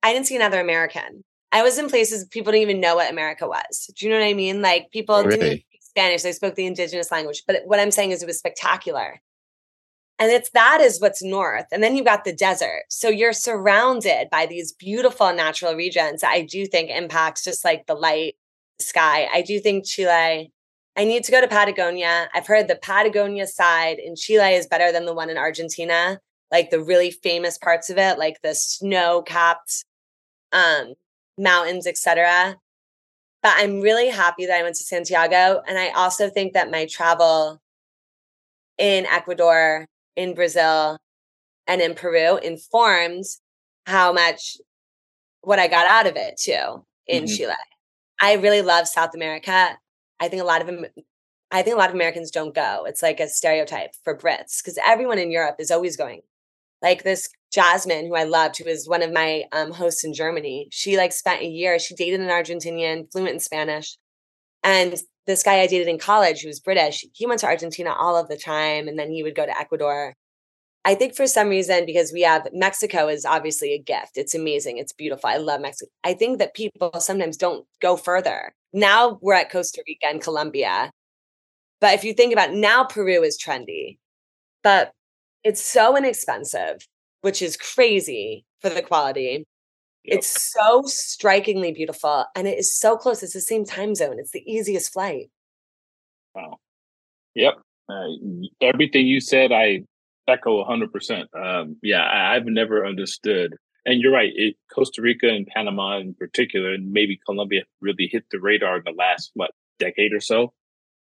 [0.02, 1.24] I didn't see another American.
[1.54, 3.88] I was in places people didn't even know what America was.
[3.96, 4.60] Do you know what I mean?
[4.60, 5.38] Like people really?
[5.38, 7.44] didn't speak Spanish, they spoke the indigenous language.
[7.46, 9.22] But what I'm saying is it was spectacular.
[10.18, 11.66] And it's that is what's north.
[11.70, 12.82] And then you've got the desert.
[12.88, 17.86] So you're surrounded by these beautiful natural regions that I do think impacts just like
[17.86, 18.34] the light
[18.80, 19.28] sky.
[19.32, 20.52] I do think Chile,
[20.96, 22.28] I need to go to Patagonia.
[22.34, 26.18] I've heard the Patagonia side in Chile is better than the one in Argentina,
[26.50, 29.84] like the really famous parts of it, like the snow capped
[30.52, 30.94] um,
[31.38, 32.56] mountains, etc.
[33.42, 35.62] But I'm really happy that I went to Santiago.
[35.66, 37.60] And I also think that my travel
[38.78, 40.98] in Ecuador, in Brazil,
[41.66, 43.24] and in Peru informed
[43.86, 44.56] how much
[45.42, 47.34] what I got out of it too in mm-hmm.
[47.34, 47.54] Chile.
[48.20, 49.78] I really love South America.
[50.20, 50.86] I think a lot of
[51.50, 52.84] I think a lot of Americans don't go.
[52.86, 56.22] It's like a stereotype for Brits because everyone in Europe is always going.
[56.82, 60.66] Like this Jasmine, who I loved, who was one of my um, hosts in Germany,
[60.72, 61.78] she like spent a year.
[61.78, 63.96] She dated an Argentinian, fluent in Spanish,
[64.64, 68.16] and this guy I dated in college, who was British, he went to Argentina all
[68.16, 70.14] of the time, and then he would go to Ecuador.
[70.84, 74.16] I think for some reason, because we have Mexico is obviously a gift.
[74.16, 74.78] It's amazing.
[74.78, 75.30] It's beautiful.
[75.30, 75.90] I love Mexico.
[76.02, 78.52] I think that people sometimes don't go further.
[78.72, 80.90] Now we're at Costa Rica and Colombia.
[81.80, 83.96] But if you think about it, now Peru is trendy.
[84.62, 84.92] But
[85.42, 86.86] it's so inexpensive
[87.24, 89.46] which is crazy for the quality.
[90.04, 90.18] Yep.
[90.18, 93.22] It's so strikingly beautiful and it is so close.
[93.22, 94.18] It's the same time zone.
[94.18, 95.30] It's the easiest flight.
[96.34, 96.58] Wow.
[97.34, 97.54] Yep.
[97.88, 98.08] Uh,
[98.60, 99.84] everything you said, I
[100.28, 101.24] echo 100%.
[101.34, 103.56] Um, yeah, I, have never understood.
[103.86, 104.32] And you're right.
[104.34, 108.82] It, Costa Rica and Panama in particular, and maybe Colombia really hit the radar in
[108.84, 110.52] the last, what, decade or so.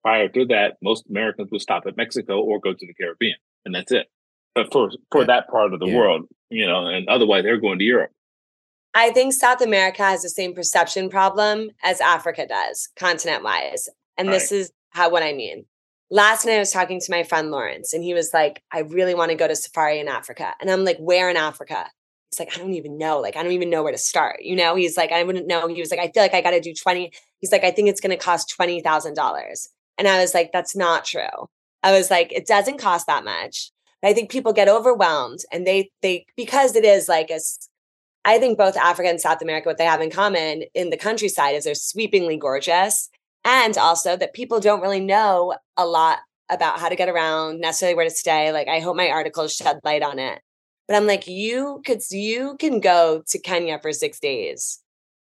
[0.03, 3.75] Prior to that, most Americans would stop at Mexico or go to the Caribbean, and
[3.75, 4.09] that's it
[4.71, 5.97] for for that part of the yeah.
[5.97, 8.11] world, you know, and otherwise they're going to Europe.
[8.95, 13.89] I think South America has the same perception problem as Africa does, continent wise.
[14.19, 14.35] And right.
[14.35, 15.65] this is how what I mean.
[16.11, 19.15] Last night I was talking to my friend Lawrence, and he was like, I really
[19.15, 20.53] want to go to safari in Africa.
[20.61, 21.87] And I'm like, where in Africa?
[22.31, 23.19] He's like, I don't even know.
[23.19, 24.43] Like, I don't even know where to start.
[24.43, 25.69] You know, he's like, I wouldn't know.
[25.69, 27.13] He was like, I feel like I got to do 20.
[27.39, 29.69] He's like, I think it's going to cost $20,000.
[29.99, 31.49] And I was like, that's not true.
[31.83, 33.71] I was like, it doesn't cost that much.
[34.05, 37.39] I think people get overwhelmed and they they because it is like a
[38.25, 41.55] I think both Africa and South America, what they have in common in the countryside
[41.55, 43.09] is they're sweepingly gorgeous.
[43.45, 47.97] And also that people don't really know a lot about how to get around, necessarily
[47.97, 48.53] where to stay.
[48.53, 50.41] Like I hope my articles shed light on it.
[50.87, 54.81] But I'm like, you could you can go to Kenya for six days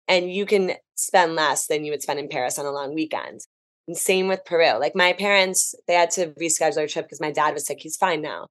[0.08, 3.40] and you can spend less than you would spend in Paris on a long weekend.
[3.86, 4.78] And same with Peru.
[4.78, 7.78] Like my parents, they had to reschedule their trip because my dad was sick.
[7.80, 8.46] He's fine now.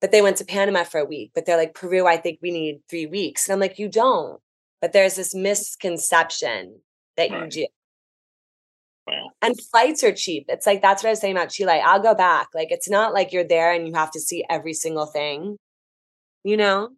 [0.00, 1.32] But they went to Panama for a week.
[1.34, 3.46] But they're like, Peru, I think we need three weeks.
[3.48, 4.40] And I'm like, you don't.
[4.80, 6.80] But there's this misconception
[7.16, 7.44] that right.
[7.44, 7.66] you do.
[9.06, 9.30] Wow.
[9.40, 10.46] And flights are cheap.
[10.48, 11.80] It's like that's what I was saying about Chile.
[11.84, 12.48] I'll go back.
[12.54, 15.58] Like it's not like you're there and you have to see every single thing.
[16.42, 16.90] You know?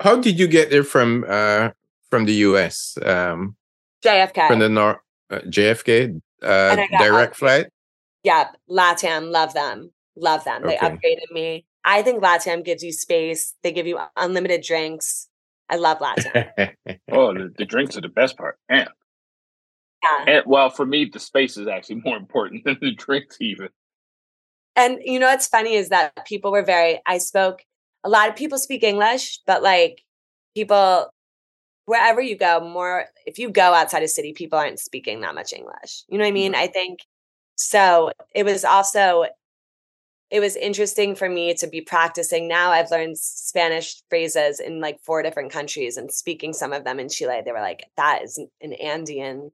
[0.00, 1.70] How did you get there from uh
[2.10, 2.98] from the US?
[3.02, 3.56] Um
[4.04, 4.48] JFK.
[4.48, 4.98] From the North
[5.30, 7.66] uh, JFK uh direct flight?
[8.24, 8.56] Yep.
[8.70, 9.90] LATAM, love them.
[10.16, 10.62] Love them.
[10.64, 11.66] They upgraded me.
[11.84, 13.54] I think LATAM gives you space.
[13.62, 15.28] They give you unlimited drinks.
[15.68, 16.74] I love LATAM.
[17.12, 18.58] oh, the, the drinks are the best part.
[18.70, 18.88] Man.
[20.02, 20.34] Yeah.
[20.34, 23.68] And well, for me, the space is actually more important than the drinks, even.
[24.76, 27.00] And you know what's funny is that people were very.
[27.06, 27.62] I spoke.
[28.02, 30.02] A lot of people speak English, but like
[30.54, 31.08] people,
[31.86, 35.52] wherever you go, more if you go outside of city, people aren't speaking that much
[35.52, 36.04] English.
[36.08, 36.52] You know what I mean?
[36.52, 36.62] Mm-hmm.
[36.62, 37.00] I think
[37.56, 38.10] so.
[38.34, 39.26] It was also
[40.30, 42.48] it was interesting for me to be practicing.
[42.48, 46.98] Now I've learned Spanish phrases in like four different countries and speaking some of them
[46.98, 47.42] in Chile.
[47.44, 49.52] They were like, that is an Andean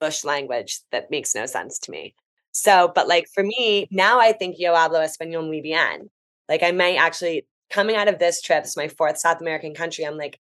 [0.00, 2.14] bush language that makes no sense to me.
[2.52, 6.08] So, but like for me, now I think yo hablo español muy bien.
[6.48, 10.06] Like I might actually, coming out of this trip, it's my fourth South American country,
[10.06, 10.38] I'm like,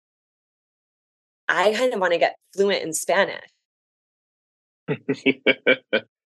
[1.49, 3.41] I kind of want to get fluent in Spanish.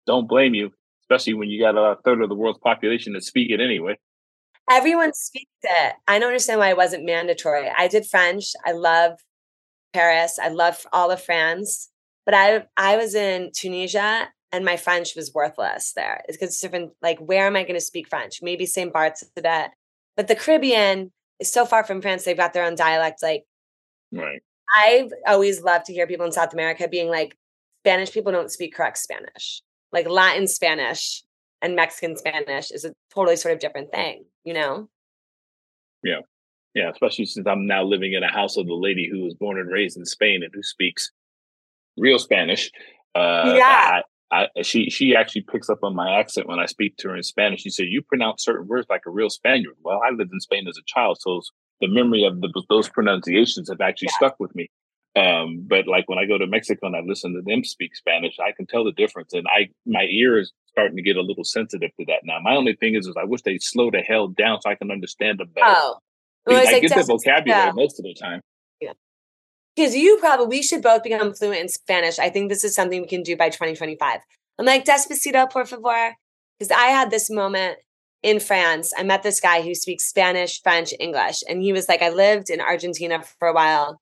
[0.06, 0.72] Don't blame you,
[1.04, 3.98] especially when you got a third of the world's population that speak it anyway.
[4.70, 5.94] Everyone speaks it.
[6.08, 7.70] I don't understand why it wasn't mandatory.
[7.76, 8.52] I did French.
[8.64, 9.18] I love
[9.92, 10.38] Paris.
[10.42, 11.90] I love all of France.
[12.24, 16.22] But I I was in Tunisia and my French was worthless there.
[16.26, 16.92] It's because it's different.
[17.02, 18.40] Like, where am I going to speak French?
[18.40, 18.92] Maybe St.
[18.92, 19.70] Bart's bit,
[20.16, 22.24] but the Caribbean is so far from France.
[22.24, 23.22] They've got their own dialect.
[23.22, 23.44] Like,
[24.12, 24.40] right.
[24.74, 27.36] I've always loved to hear people in South America being like,
[27.82, 29.60] Spanish people don't speak correct Spanish.
[29.94, 31.22] Like Latin Spanish
[31.62, 34.88] and Mexican Spanish is a totally sort of different thing, you know?
[36.02, 36.20] Yeah.
[36.74, 36.90] Yeah.
[36.90, 39.70] Especially since I'm now living in a house of the lady who was born and
[39.70, 41.12] raised in Spain and who speaks
[41.96, 42.72] real Spanish.
[43.14, 44.00] Uh, yeah.
[44.32, 47.16] I, I, she she actually picks up on my accent when I speak to her
[47.16, 47.60] in Spanish.
[47.60, 50.66] She said, "You pronounce certain words like a real Spaniard." Well, I lived in Spain
[50.66, 51.40] as a child, so
[51.80, 54.16] the memory of the, those pronunciations have actually yeah.
[54.16, 54.68] stuck with me.
[55.16, 58.36] Um, but like when I go to Mexico and I listen to them speak Spanish,
[58.40, 61.44] I can tell the difference, and I my ear is starting to get a little
[61.44, 62.38] sensitive to that now.
[62.42, 64.90] My only thing is, is I wish they slow the hell down so I can
[64.90, 65.66] understand them better.
[65.68, 65.98] Oh,
[66.46, 68.40] well, I like get the vocabulary most of the time
[68.80, 68.92] Yeah,
[69.76, 72.18] because you probably we should both become fluent in Spanish.
[72.18, 74.20] I think this is something we can do by 2025.
[74.58, 76.14] I'm like, despacito, por favor.
[76.58, 77.78] Because I had this moment
[78.22, 78.92] in France.
[78.96, 81.42] I met this guy who speaks Spanish, French, English.
[81.48, 84.00] And he was like, I lived in Argentina for a while.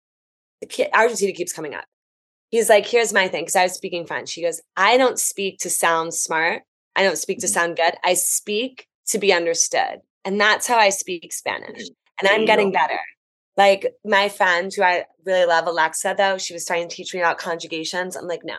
[0.92, 1.84] Argentina keeps coming up.
[2.50, 3.42] He's like, here's my thing.
[3.42, 4.32] Because I was speaking French.
[4.34, 6.62] He goes, I don't speak to sound smart.
[6.94, 7.52] I don't speak to mm-hmm.
[7.52, 7.94] sound good.
[8.04, 10.00] I speak to be understood.
[10.24, 11.88] And that's how I speak Spanish.
[12.20, 13.00] And I'm getting better.
[13.56, 17.20] Like my friend who I really love, Alexa, though, she was trying to teach me
[17.20, 18.16] about conjugations.
[18.16, 18.56] I'm like, no,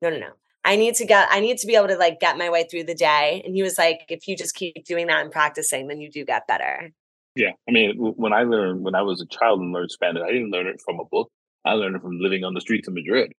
[0.00, 0.30] no, no, no.
[0.64, 2.84] I need to get, I need to be able to like get my way through
[2.84, 3.42] the day.
[3.44, 6.24] And he was like, if you just keep doing that and practicing, then you do
[6.24, 6.90] get better.
[7.36, 7.52] Yeah.
[7.68, 10.50] I mean, when I learned, when I was a child and learned Spanish, I didn't
[10.50, 11.30] learn it from a book.
[11.64, 13.32] I learned it from living on the streets of Madrid.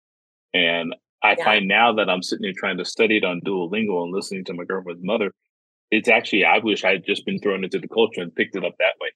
[0.52, 1.44] And I yeah.
[1.44, 4.54] find now that I'm sitting here trying to study it on Duolingo and listening to
[4.54, 5.32] my girlfriend's mother,
[5.90, 8.64] it's actually, I wish I had just been thrown into the culture and picked it
[8.64, 9.08] up that way.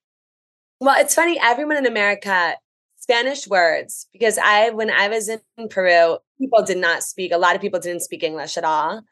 [0.80, 1.38] Well, it's funny.
[1.42, 2.54] Everyone in America,
[2.98, 7.56] Spanish words, because I, when I was in Peru, people did not speak, a lot
[7.56, 9.02] of people didn't speak English at all.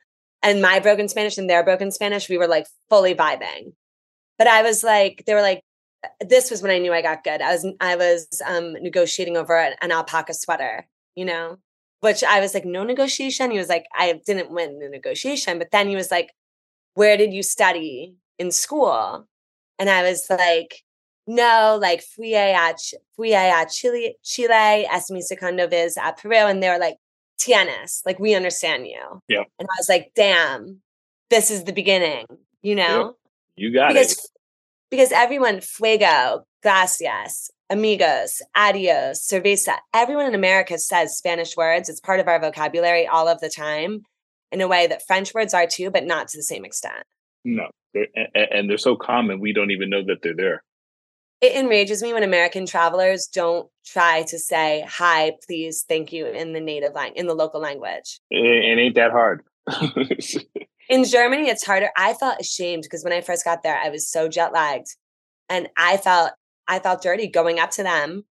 [0.43, 3.73] And my broken Spanish and their broken Spanish, we were like fully vibing.
[4.39, 5.63] But I was like, they were like,
[6.21, 7.41] this was when I knew I got good.
[7.41, 11.59] I was, I was um, negotiating over an, an alpaca sweater, you know,
[12.01, 13.51] which I was like, no negotiation.
[13.51, 15.59] He was like, I didn't win the negotiation.
[15.59, 16.31] But then he was like,
[16.95, 19.27] where did you study in school?
[19.79, 20.83] And I was like,
[21.27, 22.75] no, like fui a,
[23.17, 26.37] fui a Chile, Chile, es mi segundo vez a Peru.
[26.37, 26.99] And they were like,
[27.39, 29.23] tienes, like we understand you.
[29.29, 29.45] Yeah.
[29.59, 30.81] And I was like, damn,
[31.31, 32.27] this is the beginning,
[32.63, 33.17] you know?
[33.57, 34.19] You got because, it.
[34.91, 41.89] Because everyone, fuego, gracias, amigos, adios, cerveza, everyone in America says Spanish words.
[41.89, 44.03] It's part of our vocabulary all of the time
[44.53, 47.03] in a way that French words are too, but not to the same extent.
[47.45, 47.69] No.
[47.95, 50.63] and they're so common, we don't even know that they're there
[51.41, 56.53] it enrages me when American travelers don't try to say hi, please, thank you in
[56.53, 58.21] the native language, in the local language.
[58.31, 59.43] It, it ain't that hard.
[60.89, 61.91] in Germany, it's harder.
[61.97, 64.89] I felt ashamed because when I first got there, I was so jet lagged,
[65.49, 66.33] and I felt
[66.69, 68.25] I felt dirty going up to them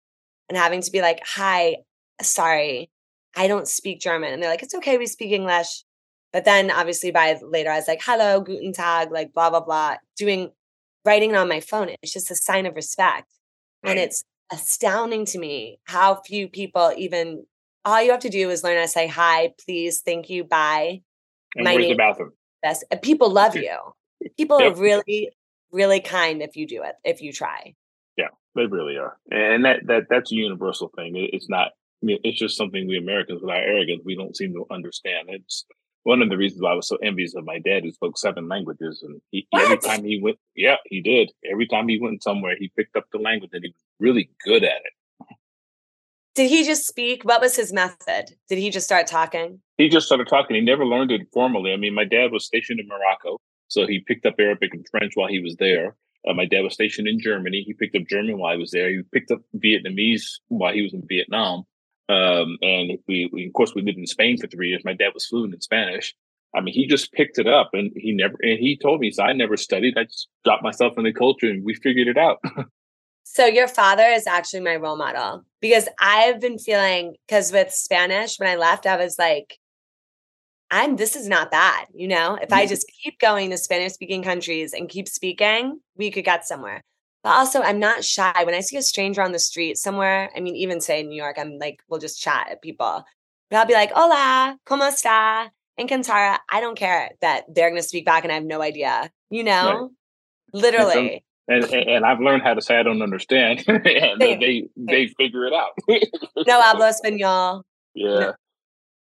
[0.50, 1.78] and having to be like, "Hi,
[2.22, 2.90] sorry,
[3.36, 5.84] I don't speak German," and they're like, "It's okay, we speak English."
[6.32, 9.98] But then, obviously, by later, I was like, "Hello, guten tag," like blah blah blah,
[10.18, 10.52] doing
[11.06, 11.90] writing on my phone.
[12.02, 13.30] It's just a sign of respect.
[13.84, 13.92] Right.
[13.92, 17.46] And it's astounding to me how few people even
[17.86, 21.02] all you have to do is learn how to say hi, please, thank you, bye.
[21.56, 22.32] And My where's the bathroom?
[22.64, 22.84] Best.
[23.04, 23.78] People love you.
[24.38, 24.72] People Yep.
[24.72, 25.30] are really,
[25.72, 27.76] really kind if you do it, if you try.
[28.18, 31.14] Yeah, they really are, and that that that's a universal thing.
[31.16, 31.68] It's not.
[32.02, 35.30] I mean, it's just something we Americans, with our arrogance, we don't seem to understand.
[35.30, 35.66] It's
[36.04, 38.48] one of the reasons why I was so envious of my dad, who spoke seven
[38.48, 41.32] languages, and he, every time he went, yeah, he did.
[41.50, 44.64] Every time he went somewhere, he picked up the language, and he was really good
[44.64, 44.94] at it.
[46.36, 47.24] Did he just speak?
[47.24, 48.36] What was his method?
[48.50, 49.60] Did he just start talking?
[49.78, 50.56] He just started talking.
[50.56, 51.74] He never learned it formally.
[51.74, 55.14] I mean, my dad was stationed in Morocco, so he picked up Arabic and French
[55.16, 55.96] while he was there.
[56.28, 57.64] Uh, my dad was stationed in Germany.
[57.66, 58.90] He picked up German while he was there.
[58.90, 61.66] He picked up Vietnamese while he was in Vietnam.
[62.10, 64.84] Um, and we, we, of course, we lived in Spain for three years.
[64.84, 66.16] My dad was fluent in Spanish.
[66.56, 68.36] I mean, he just picked it up, and he never.
[68.42, 69.98] And he told me, "So I never studied.
[69.98, 72.40] I just dropped myself in the culture, and we figured it out."
[73.24, 78.38] So your father is actually my role model because I've been feeling because with Spanish
[78.38, 79.58] when I left I was like
[80.70, 82.38] I'm this is not bad, you know?
[82.42, 86.46] If I just keep going to Spanish speaking countries and keep speaking, we could get
[86.46, 86.82] somewhere.
[87.24, 90.40] But also I'm not shy when I see a stranger on the street somewhere, I
[90.40, 93.04] mean even say in New York I'm like we'll just chat at people.
[93.50, 95.50] But I'll be like, "Hola, cómo está?"
[95.80, 96.38] Encantara.
[96.50, 99.44] I don't care that they're going to speak back and I have no idea, you
[99.44, 99.92] know?
[100.54, 101.24] Literally.
[101.48, 104.40] And, and I've learned how to say I don't understand, and Same.
[104.40, 105.72] they they figure it out.
[106.48, 107.64] No hablo español.
[107.94, 108.32] Yeah.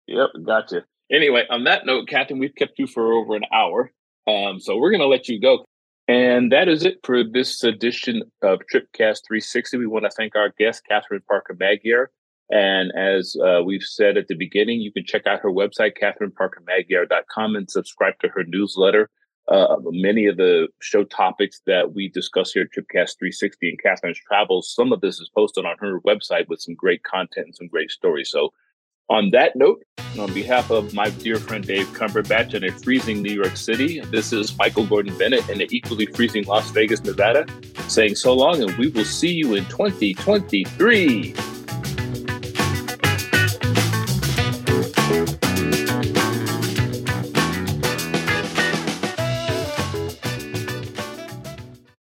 [0.07, 0.85] Yep, gotcha.
[1.11, 3.91] Anyway, on that note, Catherine, we've kept you for over an hour.
[4.27, 5.65] Um, so we're gonna let you go.
[6.09, 9.77] And that is it for this edition of Tripcast 360.
[9.77, 12.11] We want to thank our guest, Catherine Parker Magyar.
[12.49, 17.57] And as uh, we've said at the beginning, you can check out her website, catherineparkermagyar.com,
[17.57, 19.11] and subscribe to her newsletter.
[19.49, 24.19] Uh, many of the show topics that we discuss here at Tripcast 360 and Catherine's
[24.19, 27.69] travels, some of this is posted on her website with some great content and some
[27.69, 28.29] great stories.
[28.31, 28.53] So
[29.09, 29.85] on that note,
[30.19, 34.33] on behalf of my dear friend Dave Cumberbatch in a freezing New York City, this
[34.33, 37.47] is Michael Gordon Bennett in the equally freezing Las Vegas, Nevada,
[37.87, 41.56] saying so long, and we will see you in 2023.